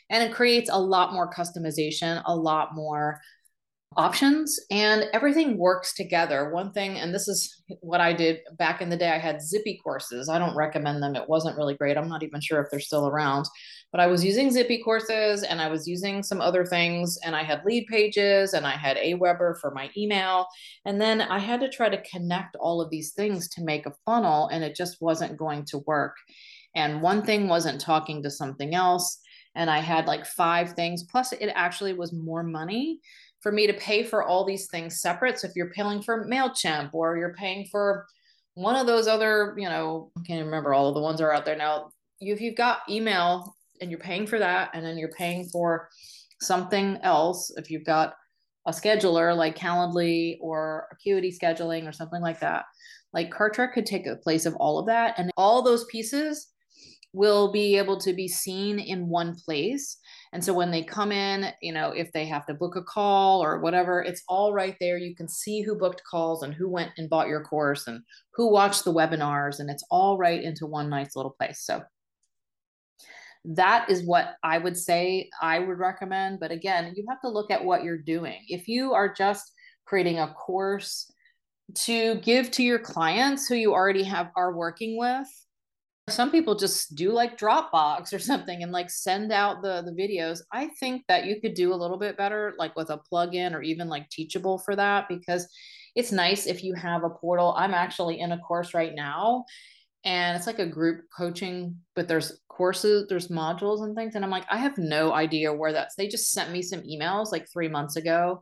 And 0.09 0.23
it 0.23 0.35
creates 0.35 0.69
a 0.71 0.79
lot 0.79 1.13
more 1.13 1.31
customization, 1.31 2.21
a 2.25 2.35
lot 2.35 2.75
more 2.75 3.19
options 3.97 4.59
and 4.71 5.05
everything 5.13 5.57
works 5.57 5.93
together. 5.93 6.51
One 6.51 6.71
thing, 6.71 6.97
and 6.97 7.13
this 7.13 7.27
is 7.27 7.63
what 7.79 8.01
I 8.01 8.13
did 8.13 8.39
back 8.57 8.81
in 8.81 8.89
the 8.89 8.97
day, 8.97 9.09
I 9.09 9.17
had 9.17 9.41
Zippy 9.41 9.79
courses. 9.83 10.27
I 10.29 10.37
don't 10.37 10.55
recommend 10.55 11.01
them. 11.01 11.15
It 11.15 11.29
wasn't 11.29 11.57
really 11.57 11.75
great. 11.75 11.97
I'm 11.97 12.09
not 12.09 12.23
even 12.23 12.41
sure 12.41 12.61
if 12.61 12.69
they're 12.69 12.79
still 12.79 13.07
around, 13.07 13.45
but 13.95 14.03
I 14.03 14.07
was 14.07 14.25
using 14.25 14.51
Zippy 14.51 14.83
courses 14.83 15.43
and 15.43 15.61
I 15.61 15.69
was 15.69 15.87
using 15.87 16.21
some 16.21 16.41
other 16.41 16.65
things 16.65 17.17
and 17.23 17.33
I 17.33 17.43
had 17.43 17.63
lead 17.63 17.87
pages 17.87 18.53
and 18.53 18.67
I 18.67 18.71
had 18.71 18.97
Aweber 18.97 19.57
for 19.61 19.71
my 19.71 19.89
email. 19.95 20.47
And 20.83 20.99
then 20.99 21.21
I 21.21 21.39
had 21.39 21.61
to 21.61 21.69
try 21.69 21.87
to 21.87 22.01
connect 22.01 22.57
all 22.57 22.81
of 22.81 22.89
these 22.89 23.13
things 23.13 23.47
to 23.51 23.63
make 23.63 23.85
a 23.85 23.93
funnel 24.05 24.49
and 24.49 24.65
it 24.65 24.75
just 24.75 25.01
wasn't 25.01 25.37
going 25.37 25.63
to 25.67 25.77
work. 25.87 26.17
And 26.75 27.01
one 27.01 27.23
thing 27.23 27.47
wasn't 27.47 27.79
talking 27.79 28.21
to 28.23 28.29
something 28.29 28.75
else. 28.75 29.17
And 29.55 29.69
I 29.69 29.79
had 29.79 30.07
like 30.07 30.25
five 30.25 30.73
things, 30.73 31.03
plus 31.03 31.31
it 31.31 31.49
actually 31.55 31.93
was 31.93 32.11
more 32.11 32.43
money 32.43 32.99
for 33.39 33.53
me 33.53 33.65
to 33.65 33.73
pay 33.75 34.03
for 34.03 34.25
all 34.25 34.43
these 34.43 34.67
things 34.67 34.99
separate. 34.99 35.39
So 35.39 35.47
if 35.47 35.55
you're 35.55 35.71
paying 35.71 36.01
for 36.01 36.27
MailChimp 36.27 36.89
or 36.91 37.15
you're 37.15 37.35
paying 37.35 37.65
for 37.71 38.05
one 38.55 38.75
of 38.75 38.87
those 38.87 39.07
other, 39.07 39.55
you 39.57 39.69
know, 39.69 40.11
I 40.17 40.21
can't 40.27 40.43
remember 40.43 40.73
all 40.73 40.89
of 40.89 40.95
the 40.95 41.01
ones 41.01 41.21
are 41.21 41.31
out 41.31 41.45
there 41.45 41.55
now. 41.55 41.91
If 42.19 42.41
you've 42.41 42.57
got 42.57 42.79
email 42.89 43.55
and 43.81 43.89
you're 43.89 43.99
paying 43.99 44.27
for 44.27 44.39
that, 44.39 44.71
and 44.73 44.85
then 44.85 44.97
you're 44.97 45.11
paying 45.17 45.45
for 45.45 45.89
something 46.41 46.97
else, 47.03 47.51
if 47.57 47.69
you've 47.69 47.85
got 47.85 48.13
a 48.67 48.71
scheduler 48.71 49.35
like 49.35 49.57
Calendly 49.57 50.37
or 50.41 50.87
Acuity 50.91 51.31
scheduling 51.31 51.87
or 51.87 51.91
something 51.91 52.21
like 52.21 52.39
that, 52.39 52.65
like 53.13 53.31
Kartra 53.31 53.71
could 53.71 53.85
take 53.85 54.05
the 54.05 54.17
place 54.17 54.45
of 54.45 54.55
all 54.55 54.79
of 54.79 54.87
that. 54.87 55.17
And 55.17 55.31
all 55.37 55.61
those 55.61 55.85
pieces 55.85 56.47
will 57.13 57.51
be 57.51 57.77
able 57.77 57.97
to 57.97 58.11
be 58.11 58.27
seen 58.27 58.77
in 58.77 59.07
one 59.07 59.35
place. 59.45 59.97
And 60.33 60.43
so 60.43 60.53
when 60.53 60.69
they 60.69 60.83
come 60.83 61.13
in, 61.13 61.45
you 61.61 61.71
know, 61.71 61.91
if 61.91 62.11
they 62.11 62.25
have 62.25 62.45
to 62.47 62.53
book 62.53 62.75
a 62.75 62.83
call 62.83 63.41
or 63.41 63.61
whatever, 63.61 64.01
it's 64.01 64.23
all 64.27 64.51
right 64.51 64.75
there. 64.81 64.97
You 64.97 65.15
can 65.15 65.29
see 65.29 65.61
who 65.61 65.77
booked 65.77 66.01
calls 66.03 66.43
and 66.43 66.53
who 66.53 66.67
went 66.67 66.91
and 66.97 67.09
bought 67.09 67.29
your 67.29 67.41
course 67.41 67.87
and 67.87 68.01
who 68.33 68.51
watched 68.51 68.83
the 68.83 68.93
webinars, 68.93 69.59
and 69.59 69.69
it's 69.69 69.85
all 69.89 70.17
right 70.17 70.43
into 70.43 70.65
one 70.65 70.89
nice 70.89 71.15
little 71.15 71.35
place. 71.39 71.61
So 71.61 71.83
that 73.47 73.89
is 73.89 74.03
what 74.03 74.35
I 74.43 74.57
would 74.57 74.77
say 74.77 75.29
I 75.41 75.59
would 75.59 75.77
recommend. 75.77 76.39
But 76.39 76.51
again, 76.51 76.93
you 76.95 77.05
have 77.09 77.21
to 77.21 77.29
look 77.29 77.51
at 77.51 77.63
what 77.63 77.83
you're 77.83 77.97
doing. 77.97 78.39
If 78.47 78.67
you 78.67 78.93
are 78.93 79.13
just 79.13 79.51
creating 79.85 80.19
a 80.19 80.33
course 80.33 81.11
to 81.73 82.15
give 82.15 82.51
to 82.51 82.63
your 82.63 82.79
clients 82.79 83.47
who 83.47 83.55
you 83.55 83.73
already 83.73 84.03
have 84.03 84.31
are 84.35 84.53
working 84.55 84.97
with, 84.97 85.27
some 86.07 86.31
people 86.31 86.55
just 86.55 86.95
do 86.95 87.11
like 87.11 87.37
Dropbox 87.37 88.13
or 88.13 88.19
something 88.19 88.61
and 88.61 88.71
like 88.71 88.89
send 88.89 89.31
out 89.31 89.61
the 89.63 89.81
the 89.81 89.91
videos. 89.91 90.41
I 90.51 90.67
think 90.79 91.03
that 91.07 91.25
you 91.25 91.41
could 91.41 91.55
do 91.55 91.73
a 91.73 91.75
little 91.75 91.97
bit 91.97 92.17
better 92.17 92.53
like 92.59 92.75
with 92.75 92.91
a 92.91 93.01
plugin 93.11 93.53
or 93.53 93.61
even 93.61 93.89
like 93.89 94.09
Teachable 94.09 94.59
for 94.59 94.75
that 94.75 95.07
because 95.09 95.47
it's 95.95 96.11
nice 96.11 96.45
if 96.45 96.63
you 96.63 96.75
have 96.75 97.03
a 97.03 97.09
portal. 97.09 97.55
I'm 97.57 97.73
actually 97.73 98.19
in 98.19 98.33
a 98.33 98.37
course 98.39 98.73
right 98.73 98.93
now 98.93 99.45
and 100.05 100.37
it's 100.37 100.47
like 100.47 100.59
a 100.59 100.65
group 100.65 101.01
coaching 101.15 101.75
but 101.95 102.07
there's 102.07 102.39
courses 102.47 103.05
there's 103.09 103.27
modules 103.27 103.83
and 103.83 103.95
things 103.95 104.15
and 104.15 104.23
i'm 104.23 104.31
like 104.31 104.45
i 104.49 104.57
have 104.57 104.77
no 104.77 105.11
idea 105.11 105.51
where 105.51 105.73
that's 105.73 105.95
they 105.95 106.07
just 106.07 106.31
sent 106.31 106.51
me 106.51 106.61
some 106.61 106.81
emails 106.81 107.31
like 107.31 107.47
three 107.51 107.67
months 107.67 107.95
ago 107.95 108.41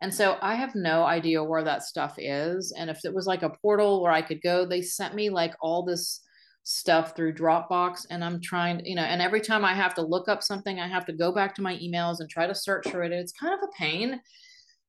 and 0.00 0.12
so 0.12 0.36
i 0.42 0.54
have 0.54 0.74
no 0.74 1.04
idea 1.04 1.44
where 1.44 1.62
that 1.62 1.82
stuff 1.82 2.14
is 2.18 2.74
and 2.76 2.90
if 2.90 3.04
it 3.04 3.14
was 3.14 3.26
like 3.26 3.42
a 3.42 3.54
portal 3.62 4.02
where 4.02 4.12
i 4.12 4.22
could 4.22 4.42
go 4.42 4.66
they 4.66 4.82
sent 4.82 5.14
me 5.14 5.30
like 5.30 5.54
all 5.60 5.84
this 5.84 6.22
stuff 6.64 7.16
through 7.16 7.34
Dropbox 7.34 8.06
and 8.10 8.22
I'm 8.22 8.40
trying, 8.40 8.84
you 8.86 8.94
know, 8.94 9.02
and 9.02 9.20
every 9.20 9.40
time 9.40 9.64
I 9.64 9.74
have 9.74 9.94
to 9.94 10.02
look 10.02 10.28
up 10.28 10.42
something, 10.42 10.78
I 10.78 10.86
have 10.86 11.04
to 11.06 11.12
go 11.12 11.32
back 11.32 11.54
to 11.56 11.62
my 11.62 11.76
emails 11.78 12.20
and 12.20 12.30
try 12.30 12.46
to 12.46 12.54
search 12.54 12.88
for 12.88 13.02
it. 13.02 13.10
It's 13.10 13.32
kind 13.32 13.52
of 13.52 13.60
a 13.68 13.72
pain. 13.76 14.20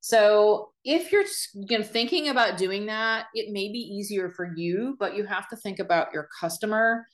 So 0.04 0.68
if 0.84 1.10
you're 1.10 1.24
you 1.54 1.78
know, 1.78 1.82
thinking 1.82 2.28
about 2.28 2.58
doing 2.58 2.84
that, 2.84 3.28
it 3.32 3.54
may 3.54 3.72
be 3.72 3.78
easier 3.78 4.28
for 4.28 4.52
you, 4.54 4.98
but 5.00 5.16
you 5.16 5.24
have 5.24 5.48
to 5.48 5.56
think 5.56 5.78
about 5.78 6.12
your 6.12 6.28
customer 6.38 7.06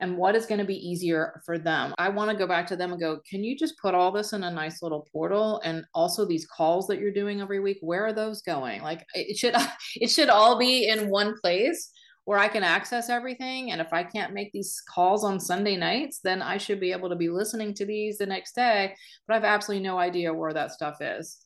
and 0.00 0.16
what 0.16 0.34
is 0.34 0.46
going 0.46 0.58
to 0.58 0.64
be 0.64 0.78
easier 0.78 1.42
for 1.44 1.58
them. 1.58 1.94
I 1.98 2.08
want 2.08 2.30
to 2.30 2.36
go 2.38 2.46
back 2.46 2.66
to 2.68 2.76
them 2.76 2.90
and 2.90 2.98
go, 2.98 3.20
can 3.28 3.44
you 3.44 3.54
just 3.54 3.76
put 3.76 3.94
all 3.94 4.10
this 4.10 4.32
in 4.32 4.44
a 4.44 4.50
nice 4.50 4.80
little 4.80 5.06
portal 5.12 5.60
and 5.62 5.84
also 5.92 6.24
these 6.24 6.46
calls 6.46 6.86
that 6.86 6.98
you're 6.98 7.12
doing 7.12 7.42
every 7.42 7.60
week, 7.60 7.76
where 7.82 8.06
are 8.06 8.14
those 8.14 8.40
going? 8.40 8.80
Like 8.80 9.04
it 9.12 9.36
should 9.36 9.54
it 9.96 10.08
should 10.08 10.30
all 10.30 10.58
be 10.58 10.88
in 10.88 11.10
one 11.10 11.38
place 11.42 11.90
where 12.24 12.38
I 12.38 12.48
can 12.48 12.62
access 12.62 13.10
everything. 13.10 13.72
And 13.72 13.80
if 13.82 13.92
I 13.92 14.04
can't 14.04 14.32
make 14.32 14.52
these 14.52 14.82
calls 14.88 15.22
on 15.22 15.38
Sunday 15.38 15.76
nights, 15.76 16.20
then 16.24 16.40
I 16.40 16.56
should 16.56 16.80
be 16.80 16.92
able 16.92 17.10
to 17.10 17.16
be 17.16 17.28
listening 17.28 17.74
to 17.74 17.84
these 17.84 18.16
the 18.16 18.24
next 18.24 18.54
day. 18.54 18.94
But 19.26 19.34
I 19.34 19.36
have 19.36 19.44
absolutely 19.44 19.86
no 19.86 19.98
idea 19.98 20.32
where 20.32 20.54
that 20.54 20.72
stuff 20.72 20.96
is. 21.02 21.44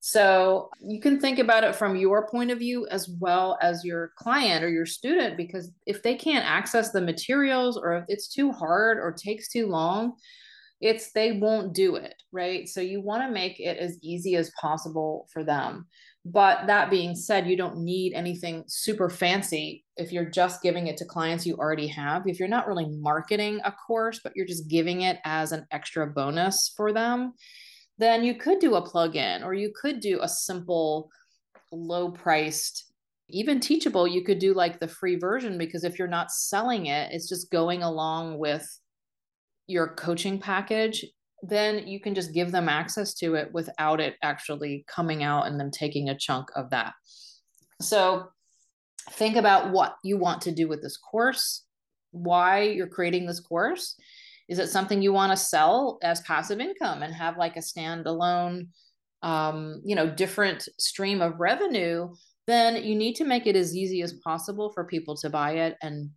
So 0.00 0.70
you 0.80 1.00
can 1.00 1.20
think 1.20 1.38
about 1.38 1.64
it 1.64 1.74
from 1.74 1.96
your 1.96 2.28
point 2.28 2.50
of 2.50 2.58
view 2.58 2.86
as 2.88 3.08
well 3.20 3.58
as 3.60 3.84
your 3.84 4.12
client 4.16 4.64
or 4.64 4.68
your 4.68 4.86
student, 4.86 5.36
because 5.36 5.72
if 5.86 6.02
they 6.02 6.14
can't 6.14 6.48
access 6.48 6.92
the 6.92 7.00
materials 7.00 7.76
or 7.76 7.94
if 7.96 8.04
it's 8.08 8.28
too 8.28 8.52
hard 8.52 8.98
or 8.98 9.12
takes 9.12 9.48
too 9.48 9.66
long, 9.66 10.12
it's 10.80 11.10
they 11.10 11.32
won't 11.32 11.74
do 11.74 11.96
it, 11.96 12.14
right? 12.30 12.68
So 12.68 12.80
you 12.80 13.00
want 13.00 13.24
to 13.24 13.32
make 13.32 13.58
it 13.58 13.78
as 13.78 13.98
easy 14.00 14.36
as 14.36 14.52
possible 14.60 15.26
for 15.32 15.42
them. 15.42 15.86
But 16.24 16.66
that 16.66 16.90
being 16.90 17.16
said, 17.16 17.48
you 17.48 17.56
don't 17.56 17.78
need 17.78 18.12
anything 18.12 18.64
super 18.68 19.08
fancy 19.08 19.84
if 19.96 20.12
you're 20.12 20.30
just 20.30 20.62
giving 20.62 20.86
it 20.86 20.96
to 20.98 21.04
clients 21.04 21.46
you 21.46 21.56
already 21.56 21.88
have. 21.88 22.26
If 22.26 22.38
you're 22.38 22.48
not 22.48 22.68
really 22.68 22.86
marketing 22.86 23.60
a 23.64 23.72
course, 23.72 24.20
but 24.22 24.32
you're 24.36 24.46
just 24.46 24.68
giving 24.68 25.00
it 25.00 25.18
as 25.24 25.52
an 25.52 25.66
extra 25.72 26.06
bonus 26.06 26.72
for 26.76 26.92
them, 26.92 27.32
then 27.98 28.22
you 28.22 28.34
could 28.34 28.58
do 28.58 28.76
a 28.76 28.82
plugin 28.82 29.44
or 29.44 29.54
you 29.54 29.72
could 29.74 30.00
do 30.00 30.20
a 30.22 30.28
simple, 30.28 31.10
low 31.72 32.10
priced 32.10 32.84
even 33.30 33.60
teachable 33.60 34.08
you 34.08 34.24
could 34.24 34.38
do 34.38 34.54
like 34.54 34.80
the 34.80 34.88
free 34.88 35.16
version 35.16 35.58
because 35.58 35.84
if 35.84 35.98
you're 35.98 36.08
not 36.08 36.32
selling 36.32 36.86
it 36.86 37.12
it's 37.12 37.28
just 37.28 37.50
going 37.50 37.82
along 37.82 38.38
with 38.38 38.66
your 39.66 39.88
coaching 39.88 40.40
package 40.40 41.04
then 41.42 41.86
you 41.86 42.00
can 42.00 42.14
just 42.14 42.32
give 42.32 42.50
them 42.50 42.68
access 42.68 43.14
to 43.14 43.34
it 43.34 43.52
without 43.52 44.00
it 44.00 44.16
actually 44.22 44.84
coming 44.88 45.22
out 45.22 45.46
and 45.46 45.58
them 45.58 45.70
taking 45.70 46.08
a 46.08 46.18
chunk 46.18 46.48
of 46.56 46.70
that. 46.70 46.94
So 47.80 48.28
think 49.10 49.36
about 49.36 49.70
what 49.70 49.96
you 50.02 50.18
want 50.18 50.42
to 50.42 50.52
do 50.52 50.68
with 50.68 50.82
this 50.82 50.96
course, 50.96 51.64
why 52.10 52.62
you're 52.62 52.88
creating 52.88 53.26
this 53.26 53.40
course. 53.40 53.94
Is 54.48 54.58
it 54.58 54.68
something 54.68 55.02
you 55.02 55.12
want 55.12 55.32
to 55.32 55.36
sell 55.36 55.98
as 56.02 56.20
passive 56.22 56.60
income 56.60 57.02
and 57.02 57.14
have 57.14 57.36
like 57.36 57.56
a 57.56 57.60
standalone, 57.60 58.68
um, 59.22 59.82
you 59.84 59.94
know, 59.94 60.08
different 60.08 60.68
stream 60.78 61.20
of 61.20 61.38
revenue? 61.38 62.08
Then 62.46 62.82
you 62.82 62.94
need 62.94 63.14
to 63.16 63.24
make 63.24 63.46
it 63.46 63.56
as 63.56 63.76
easy 63.76 64.02
as 64.02 64.14
possible 64.24 64.72
for 64.72 64.84
people 64.84 65.16
to 65.16 65.30
buy 65.30 65.52
it 65.52 65.76
and 65.82 66.10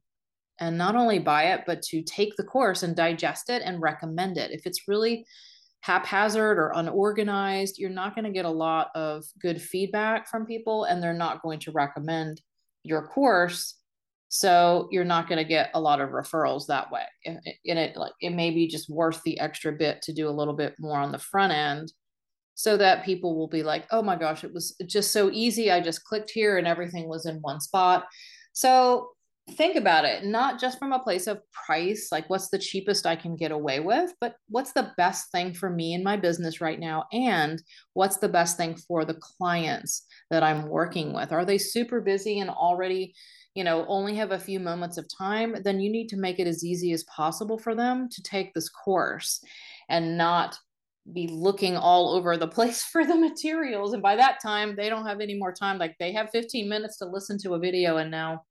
and 0.60 0.78
not 0.78 0.96
only 0.96 1.18
buy 1.18 1.54
it, 1.54 1.64
but 1.66 1.82
to 1.82 2.04
take 2.04 2.36
the 2.38 2.44
course 2.44 2.84
and 2.84 2.96
digest 2.96 3.50
it 3.50 3.64
and 3.66 3.82
recommend 3.82 4.38
it. 4.38 4.52
If 4.52 4.68
it's 4.68 4.88
really 4.88 5.26
haphazard 5.82 6.60
or 6.60 6.72
unorganized, 6.76 7.80
you're 7.80 7.90
not 7.90 8.14
going 8.14 8.26
to 8.26 8.32
get 8.32 8.46
a 8.46 8.50
lot 8.50 8.90
of 8.94 9.26
good 9.42 9.60
feedback 9.60 10.30
from 10.30 10.46
people 10.46 10.84
and 10.84 11.02
they're 11.02 11.14
not 11.14 11.42
going 11.42 11.60
to 11.62 11.72
recommend 11.72 12.42
your 12.84 13.08
course. 13.08 13.81
So 14.34 14.88
you're 14.92 15.04
not 15.04 15.28
going 15.28 15.40
to 15.40 15.48
get 15.48 15.72
a 15.74 15.82
lot 15.82 16.00
of 16.00 16.12
referrals 16.12 16.66
that 16.68 16.90
way. 16.90 17.04
And 17.26 17.42
it 17.66 17.98
like 17.98 18.14
it 18.22 18.30
may 18.30 18.50
be 18.50 18.66
just 18.66 18.90
worth 18.90 19.22
the 19.24 19.38
extra 19.42 19.74
bit 19.74 20.02
to 20.04 20.14
do 20.14 20.30
a 20.30 20.32
little 20.32 20.54
bit 20.54 20.74
more 20.80 20.98
on 20.98 21.12
the 21.12 21.20
front 21.20 21.52
end 21.52 21.92
so 22.56 22.78
that 22.78 23.04
people 23.04 23.36
will 23.36 23.50
be 23.50 23.62
like, 23.62 23.88
"Oh 23.92 24.02
my 24.02 24.16
gosh, 24.16 24.46
it 24.46 24.54
was 24.54 24.74
just 24.86 25.12
so 25.12 25.30
easy. 25.34 25.70
I 25.70 25.82
just 25.82 26.06
clicked 26.06 26.32
here 26.32 26.58
and 26.58 26.66
everything 26.66 27.10
was 27.10 27.26
in 27.26 27.42
one 27.42 27.60
spot." 27.60 28.06
So 28.54 29.10
think 29.52 29.76
about 29.76 30.06
it 30.06 30.24
not 30.24 30.60
just 30.60 30.78
from 30.78 30.94
a 30.94 31.00
place 31.00 31.28
of 31.28 31.42
price 31.52 32.10
like 32.12 32.30
what's 32.30 32.50
the 32.50 32.60
cheapest 32.60 33.08
i 33.08 33.16
can 33.16 33.36
get 33.36 33.52
away 33.52 33.80
with 33.80 34.14
but 34.22 34.36
what's 34.48 34.72
the 34.72 34.92
best 34.98 35.32
thing 35.32 35.52
for 35.54 35.70
me 35.70 35.94
in 35.94 36.04
my 36.04 36.16
business 36.16 36.62
right 36.62 36.80
now 36.80 37.06
and 37.12 37.62
what's 37.94 38.18
the 38.18 38.30
best 38.30 38.56
thing 38.56 38.76
for 38.76 39.04
the 39.04 39.16
clients 39.16 40.06
that 40.30 40.44
i'm 40.44 40.70
working 40.70 41.12
with 41.12 41.32
are 41.32 41.44
they 41.44 41.58
super 41.58 42.00
busy 42.00 42.40
and 42.40 42.52
already 42.52 43.14
you 43.56 43.64
know 43.64 43.86
only 43.88 44.16
have 44.16 44.32
a 44.32 44.40
few 44.40 44.60
moments 44.60 44.98
of 44.98 45.06
time 45.08 45.56
then 45.64 45.80
you 45.80 45.92
need 45.92 46.08
to 46.08 46.18
make 46.18 46.40
it 46.40 46.48
as 46.48 46.64
easy 46.64 46.92
as 46.94 47.04
possible 47.04 47.58
for 47.58 47.76
them 47.76 48.08
to 48.10 48.22
take 48.24 48.54
this 48.54 48.70
course 48.70 49.44
and 49.90 50.18
not 50.18 50.58
be 51.14 51.28
looking 51.28 51.76
all 51.76 52.14
over 52.14 52.38
the 52.38 52.48
place 52.56 52.84
for 52.84 53.06
the 53.06 53.16
materials. 53.16 53.94
And 53.94 54.02
by 54.02 54.16
that 54.16 54.42
time, 54.42 54.76
they 54.76 54.90
don't 54.90 55.06
have 55.06 55.20
any 55.20 55.36
more 55.36 55.54
time. 55.54 55.78
Like 55.78 55.96
they 56.00 56.12
have 56.14 56.30
15 56.32 56.68
minutes 56.68 56.98
to 56.98 57.06
listen 57.06 57.38
to 57.40 57.54
a 57.54 57.60
video, 57.60 57.98
and 57.98 58.12
now 58.12 58.44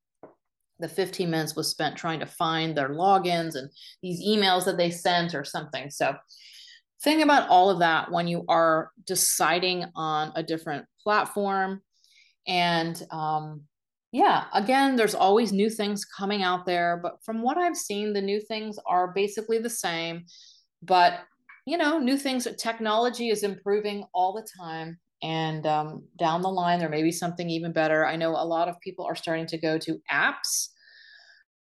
the 0.78 0.88
15 0.88 1.30
minutes 1.30 1.54
was 1.54 1.68
spent 1.68 1.96
trying 1.96 2.20
to 2.20 2.26
find 2.26 2.76
their 2.76 2.90
logins 2.90 3.54
and 3.54 3.70
these 4.02 4.26
emails 4.26 4.64
that 4.64 4.76
they 4.76 4.90
sent 4.90 5.34
or 5.34 5.44
something. 5.44 5.90
So, 5.90 6.14
think 7.02 7.22
about 7.22 7.48
all 7.48 7.70
of 7.70 7.78
that 7.78 8.10
when 8.10 8.28
you 8.28 8.44
are 8.48 8.90
deciding 9.06 9.86
on 9.94 10.32
a 10.36 10.42
different 10.42 10.84
platform. 11.02 11.80
And 12.46 13.00
um, 13.10 13.62
yeah, 14.12 14.44
again, 14.52 14.96
there's 14.96 15.14
always 15.14 15.52
new 15.52 15.70
things 15.70 16.04
coming 16.04 16.42
out 16.42 16.66
there. 16.66 16.98
But 17.02 17.24
from 17.24 17.42
what 17.42 17.58
I've 17.58 17.76
seen, 17.76 18.12
the 18.12 18.20
new 18.20 18.40
things 18.40 18.76
are 18.86 19.12
basically 19.12 19.58
the 19.58 19.70
same. 19.70 20.24
But 20.82 21.20
you 21.66 21.76
know, 21.76 21.98
new 21.98 22.16
things, 22.16 22.48
technology 22.58 23.28
is 23.28 23.42
improving 23.42 24.04
all 24.12 24.32
the 24.32 24.46
time. 24.58 24.98
And 25.22 25.66
um, 25.66 26.04
down 26.18 26.42
the 26.42 26.48
line, 26.48 26.78
there 26.78 26.88
may 26.88 27.02
be 27.02 27.12
something 27.12 27.48
even 27.50 27.72
better. 27.72 28.06
I 28.06 28.16
know 28.16 28.30
a 28.30 28.44
lot 28.44 28.68
of 28.68 28.80
people 28.80 29.04
are 29.04 29.14
starting 29.14 29.46
to 29.48 29.58
go 29.58 29.78
to 29.78 30.00
apps. 30.10 30.70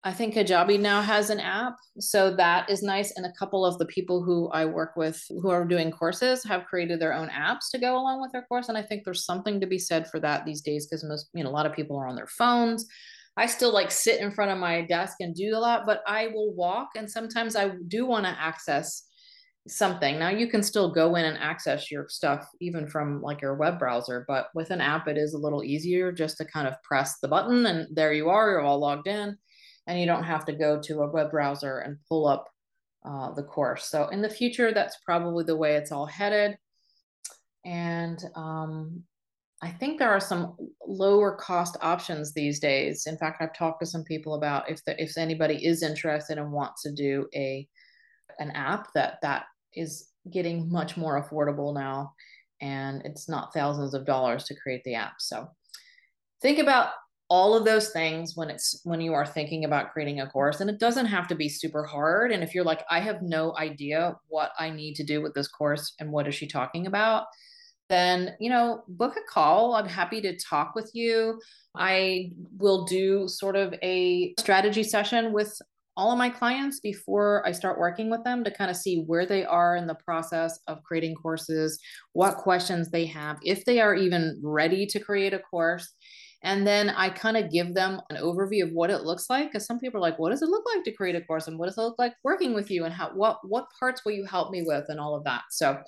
I 0.03 0.13
think 0.13 0.35
Kajabi 0.35 0.81
now 0.81 1.03
has 1.03 1.29
an 1.29 1.41
app. 1.41 1.77
So 1.99 2.35
that 2.37 2.71
is 2.71 2.83
nice. 2.83 3.13
And 3.17 3.27
a 3.27 3.33
couple 3.39 3.67
of 3.67 3.77
the 3.79 3.85
people 3.85 4.23
who 4.23 4.49
I 4.49 4.65
work 4.65 4.97
with 4.97 5.23
who 5.29 5.51
are 5.51 5.67
doing 5.67 5.91
courses 5.91 6.43
have 6.45 6.65
created 6.65 7.01
their 7.01 7.13
own 7.13 7.29
apps 7.29 7.71
to 7.73 7.79
go 7.79 7.99
along 7.99 8.23
with 8.23 8.33
their 8.33 8.47
course. 8.47 8.71
And 8.71 8.79
I 8.79 8.83
think 8.83 9.05
there's 9.05 9.27
something 9.27 9.61
to 9.61 9.67
be 9.67 9.79
said 9.79 10.09
for 10.09 10.19
that 10.21 10.47
these 10.47 10.63
days 10.63 10.87
because 10.87 11.05
most, 11.05 11.29
you 11.35 11.45
know, 11.45 11.51
a 11.51 11.53
lot 11.53 11.67
of 11.67 11.75
people 11.75 11.99
are 11.99 12.07
on 12.07 12.17
their 12.17 12.27
phones. 12.27 12.87
I 13.37 13.45
still 13.45 13.75
like 13.75 13.91
sit 13.91 14.21
in 14.21 14.31
front 14.31 14.51
of 14.51 14.59
my 14.59 14.83
desk 14.83 15.17
and 15.21 15.35
do 15.35 15.55
a 15.55 15.59
lot, 15.59 15.85
but 15.85 16.03
I 16.07 16.29
will 16.29 16.55
walk. 16.55 16.91
And 16.97 17.11
sometimes 17.11 17.55
I 17.55 17.73
do 17.87 18.07
want 18.07 18.25
to 18.25 18.31
access 18.31 19.05
something. 19.69 20.19
Now 20.19 20.31
you 20.31 20.47
can 20.47 20.63
still 20.63 20.91
go 20.91 21.15
in 21.17 21.27
and 21.27 21.37
access 21.37 21.91
your 21.91 22.09
stuff 22.09 22.49
even 22.63 22.89
from 22.89 23.21
like 23.21 23.43
your 23.43 23.55
web 23.55 23.79
browser, 23.79 24.25
but 24.27 24.47
with 24.55 24.71
an 24.71 24.81
app, 24.81 25.09
it 25.09 25.19
is 25.19 25.35
a 25.35 25.39
little 25.39 25.63
easier 25.63 26.11
just 26.11 26.39
to 26.39 26.47
kind 26.47 26.67
of 26.67 26.83
press 26.83 27.19
the 27.21 27.29
button 27.29 27.67
and 27.67 27.87
there 27.95 28.15
you 28.15 28.31
are, 28.31 28.51
you're 28.51 28.63
all 28.63 28.81
logged 28.81 29.07
in 29.07 29.37
and 29.91 29.99
you 29.99 30.07
don't 30.07 30.23
have 30.23 30.45
to 30.45 30.53
go 30.53 30.81
to 30.81 31.01
a 31.01 31.11
web 31.11 31.33
browser 31.33 31.79
and 31.81 31.99
pull 32.09 32.29
up 32.29 32.49
uh, 33.05 33.33
the 33.33 33.43
course. 33.43 33.87
So 33.89 34.07
in 34.09 34.23
the 34.23 34.31
future, 34.31 34.73
that's 34.73 34.99
probably 35.05 35.43
the 35.43 35.57
way 35.57 35.75
it's 35.75 35.91
all 35.91 36.07
headed. 36.07 36.57
And 37.65 38.23
um, 38.37 39.03
I 39.61 39.69
think 39.69 39.99
there 39.99 40.13
are 40.13 40.21
some 40.21 40.57
lower 40.87 41.35
cost 41.35 41.77
options 41.81 42.33
these 42.33 42.61
days. 42.61 43.09
In 43.09 43.19
fact, 43.19 43.43
I've 43.43 43.53
talked 43.53 43.81
to 43.81 43.87
some 43.87 44.05
people 44.05 44.35
about 44.35 44.71
if 44.71 44.83
the, 44.85 45.01
if 45.03 45.19
anybody 45.19 45.67
is 45.67 45.83
interested 45.83 46.39
and 46.39 46.53
wants 46.53 46.83
to 46.83 46.93
do 46.93 47.27
a 47.35 47.69
an 48.39 48.53
app 48.53 48.93
that 48.95 49.19
that 49.23 49.47
is 49.75 50.09
getting 50.31 50.71
much 50.71 50.97
more 50.97 51.21
affordable 51.21 51.75
now 51.75 52.13
and 52.61 53.03
it's 53.05 53.29
not 53.29 53.53
thousands 53.53 53.93
of 53.93 54.07
dollars 54.07 54.45
to 54.45 54.55
create 54.55 54.83
the 54.85 54.95
app 54.95 55.15
so 55.19 55.49
think 56.41 56.59
about 56.59 56.91
all 57.31 57.55
of 57.55 57.65
those 57.65 57.91
things 57.91 58.33
when 58.35 58.51
it's 58.51 58.81
when 58.85 59.01
you 59.01 59.15
are 59.15 59.25
thinking 59.25 59.65
about 59.65 59.93
creating 59.93 60.21
a 60.21 60.27
course 60.27 60.61
and 60.61 60.69
it 60.69 60.81
doesn't 60.81 61.07
have 61.07 61.29
to 61.29 61.35
be 61.35 61.49
super 61.49 61.85
hard. 61.85 62.33
And 62.33 62.43
if 62.43 62.55
you're 62.55 62.65
like 62.65 62.85
i 62.91 63.01
have 63.01 63.23
no 63.23 63.57
idea 63.57 64.17
what 64.29 64.51
i 64.59 64.69
need 64.69 64.95
to 64.97 65.05
do 65.05 65.23
with 65.23 65.33
this 65.35 65.49
course 65.49 65.95
and 66.01 66.11
what 66.11 66.29
is 66.29 66.35
she 66.35 66.47
talking 66.47 66.87
about 66.87 67.25
then 67.91 68.37
you 68.41 68.49
know 68.49 68.83
book 68.89 69.17
a 69.17 69.31
call. 69.31 69.75
I'm 69.75 69.89
happy 69.89 70.23
to 70.23 70.39
talk 70.39 70.75
with 70.75 70.91
you. 70.95 71.39
I 71.77 72.31
will 72.57 72.85
do 72.87 73.29
sort 73.29 73.57
of 73.57 73.75
a 73.83 74.35
strategy 74.39 74.83
session 74.83 75.33
with 75.33 75.61
all 75.97 76.13
of 76.13 76.19
my 76.19 76.31
clients 76.31 76.81
before 76.81 77.47
I 77.47 77.53
start 77.53 77.79
working 77.79 78.09
with 78.09 78.25
them 78.25 78.43
to 78.45 78.51
kind 78.51 78.71
of 78.71 78.77
see 78.77 79.03
where 79.03 79.27
they 79.27 79.45
are 79.45 79.77
in 79.77 79.87
the 79.87 79.97
process 79.97 80.59
of 80.67 80.83
creating 80.85 81.17
courses, 81.17 81.79
what 82.13 82.37
questions 82.37 82.91
they 82.91 83.05
have, 83.07 83.39
if 83.43 83.65
they 83.65 83.81
are 83.81 83.95
even 83.95 84.41
ready 84.43 84.87
to 84.87 85.01
create 85.01 85.35
a 85.35 85.41
course, 85.41 85.93
and 86.43 86.67
then 86.67 86.89
I 86.89 87.11
kind 87.11 87.37
of 87.37 87.51
give 87.51 87.75
them 87.75 88.01
an 88.09 88.17
overview 88.17 88.65
of 88.65 88.73
what 88.73 88.89
it 88.89 89.03
looks 89.03 89.29
like. 89.29 89.49
Because 89.49 89.67
some 89.67 89.79
people 89.79 89.99
are 89.99 90.01
like, 90.01 90.19
what 90.19 90.31
does 90.31 90.41
it 90.41 90.49
look 90.49 90.65
like 90.75 90.85
to 90.85 90.93
create 90.93 91.15
a 91.15 91.21
course? 91.21 91.49
And 91.49 91.59
what 91.59 91.67
does 91.67 91.77
it 91.77 91.83
look 91.83 91.99
like 91.99 92.15
working 92.25 92.55
with 92.55 92.71
you? 92.71 92.87
And 92.87 92.95
how 92.95 93.11
what 93.11 93.41
what 93.47 93.67
parts 93.79 94.05
will 94.05 94.13
you 94.13 94.25
help 94.25 94.51
me 94.51 94.63
with 94.63 94.87
and 94.89 94.99
all 94.99 95.15
of 95.15 95.25
that. 95.25 95.43
So 95.51 95.79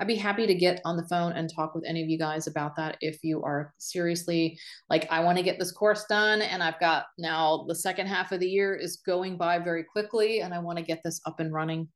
I'd 0.00 0.06
be 0.06 0.16
happy 0.16 0.46
to 0.46 0.54
get 0.54 0.82
on 0.84 0.98
the 0.98 1.06
phone 1.08 1.32
and 1.32 1.50
talk 1.50 1.74
with 1.74 1.84
any 1.86 2.02
of 2.02 2.10
you 2.10 2.18
guys 2.18 2.46
about 2.46 2.76
that 2.76 2.98
if 3.00 3.20
you 3.22 3.42
are 3.42 3.72
seriously 3.78 4.58
like, 4.90 5.10
I 5.10 5.20
want 5.20 5.38
to 5.38 5.44
get 5.44 5.58
this 5.58 5.72
course 5.72 6.04
done. 6.08 6.42
And 6.42 6.62
I've 6.62 6.80
got 6.80 7.06
now 7.18 7.64
the 7.66 7.74
second 7.74 8.06
half 8.06 8.32
of 8.32 8.40
the 8.40 8.48
year 8.48 8.74
is 8.74 9.00
going 9.06 9.38
by 9.38 9.58
very 9.58 9.84
quickly, 9.84 10.40
and 10.40 10.52
I 10.52 10.58
want 10.58 10.78
to 10.78 10.84
get 10.84 11.00
this 11.02 11.20
up 11.24 11.40
and 11.40 11.52
running 11.52 11.88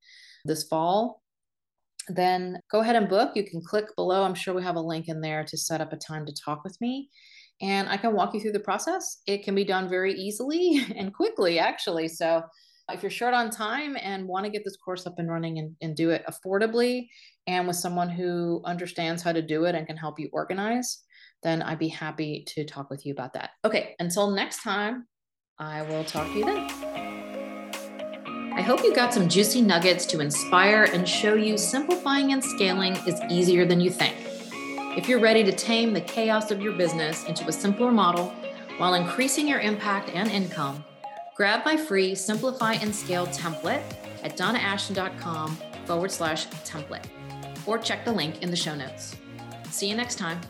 this 0.44 0.64
fall 0.68 1.22
then 2.08 2.56
go 2.70 2.82
ahead 2.82 2.94
and 2.94 3.08
book. 3.08 3.32
You 3.34 3.42
can 3.42 3.60
click 3.60 3.86
below. 3.96 4.22
I'm 4.22 4.34
sure 4.36 4.54
we 4.54 4.62
have 4.62 4.76
a 4.76 4.80
link 4.80 5.08
in 5.08 5.20
there 5.20 5.42
to 5.42 5.56
set 5.56 5.80
up 5.80 5.92
a 5.92 5.96
time 5.96 6.24
to 6.26 6.32
talk 6.32 6.62
with 6.62 6.80
me 6.80 7.10
and 7.60 7.88
I 7.88 7.96
can 7.96 8.14
walk 8.14 8.34
you 8.34 8.40
through 8.40 8.52
the 8.52 8.60
process. 8.60 9.22
It 9.26 9.44
can 9.44 9.54
be 9.54 9.64
done 9.64 9.88
very 9.88 10.12
easily 10.14 10.84
and 10.96 11.12
quickly, 11.14 11.58
actually. 11.58 12.08
So, 12.08 12.42
if 12.92 13.02
you're 13.02 13.10
short 13.10 13.34
on 13.34 13.50
time 13.50 13.96
and 14.00 14.28
want 14.28 14.44
to 14.44 14.50
get 14.50 14.62
this 14.64 14.76
course 14.76 15.08
up 15.08 15.18
and 15.18 15.28
running 15.28 15.58
and, 15.58 15.74
and 15.82 15.96
do 15.96 16.10
it 16.10 16.24
affordably 16.28 17.08
and 17.48 17.66
with 17.66 17.74
someone 17.74 18.08
who 18.08 18.62
understands 18.64 19.24
how 19.24 19.32
to 19.32 19.42
do 19.42 19.64
it 19.64 19.74
and 19.74 19.88
can 19.88 19.96
help 19.96 20.20
you 20.20 20.28
organize, 20.32 21.02
then 21.42 21.62
I'd 21.62 21.80
be 21.80 21.88
happy 21.88 22.44
to 22.54 22.64
talk 22.64 22.88
with 22.88 23.04
you 23.04 23.12
about 23.12 23.32
that. 23.32 23.50
Okay, 23.64 23.96
until 23.98 24.30
next 24.30 24.62
time, 24.62 25.06
I 25.58 25.82
will 25.82 26.04
talk 26.04 26.28
to 26.28 26.38
you 26.38 26.44
then. 26.44 26.86
I 28.54 28.62
hope 28.62 28.82
you 28.82 28.94
got 28.94 29.12
some 29.12 29.28
juicy 29.28 29.62
nuggets 29.62 30.06
to 30.06 30.20
inspire 30.20 30.84
and 30.84 31.08
show 31.08 31.34
you 31.34 31.58
simplifying 31.58 32.32
and 32.32 32.42
scaling 32.42 32.96
is 33.06 33.20
easier 33.28 33.66
than 33.66 33.80
you 33.80 33.90
think. 33.90 34.25
If 34.96 35.10
you're 35.10 35.20
ready 35.20 35.44
to 35.44 35.52
tame 35.52 35.92
the 35.92 36.00
chaos 36.00 36.50
of 36.50 36.62
your 36.62 36.72
business 36.72 37.24
into 37.24 37.46
a 37.48 37.52
simpler 37.52 37.92
model 37.92 38.34
while 38.78 38.94
increasing 38.94 39.46
your 39.46 39.60
impact 39.60 40.08
and 40.08 40.30
income, 40.30 40.82
grab 41.34 41.66
my 41.66 41.76
free 41.76 42.14
Simplify 42.14 42.72
and 42.74 42.96
Scale 42.96 43.26
template 43.26 43.82
at 44.22 44.38
donnaashton.com 44.38 45.58
forward 45.84 46.10
slash 46.10 46.46
template 46.64 47.04
or 47.66 47.76
check 47.76 48.06
the 48.06 48.12
link 48.12 48.42
in 48.42 48.50
the 48.50 48.56
show 48.56 48.74
notes. 48.74 49.14
See 49.70 49.86
you 49.86 49.96
next 49.96 50.16
time. 50.16 50.40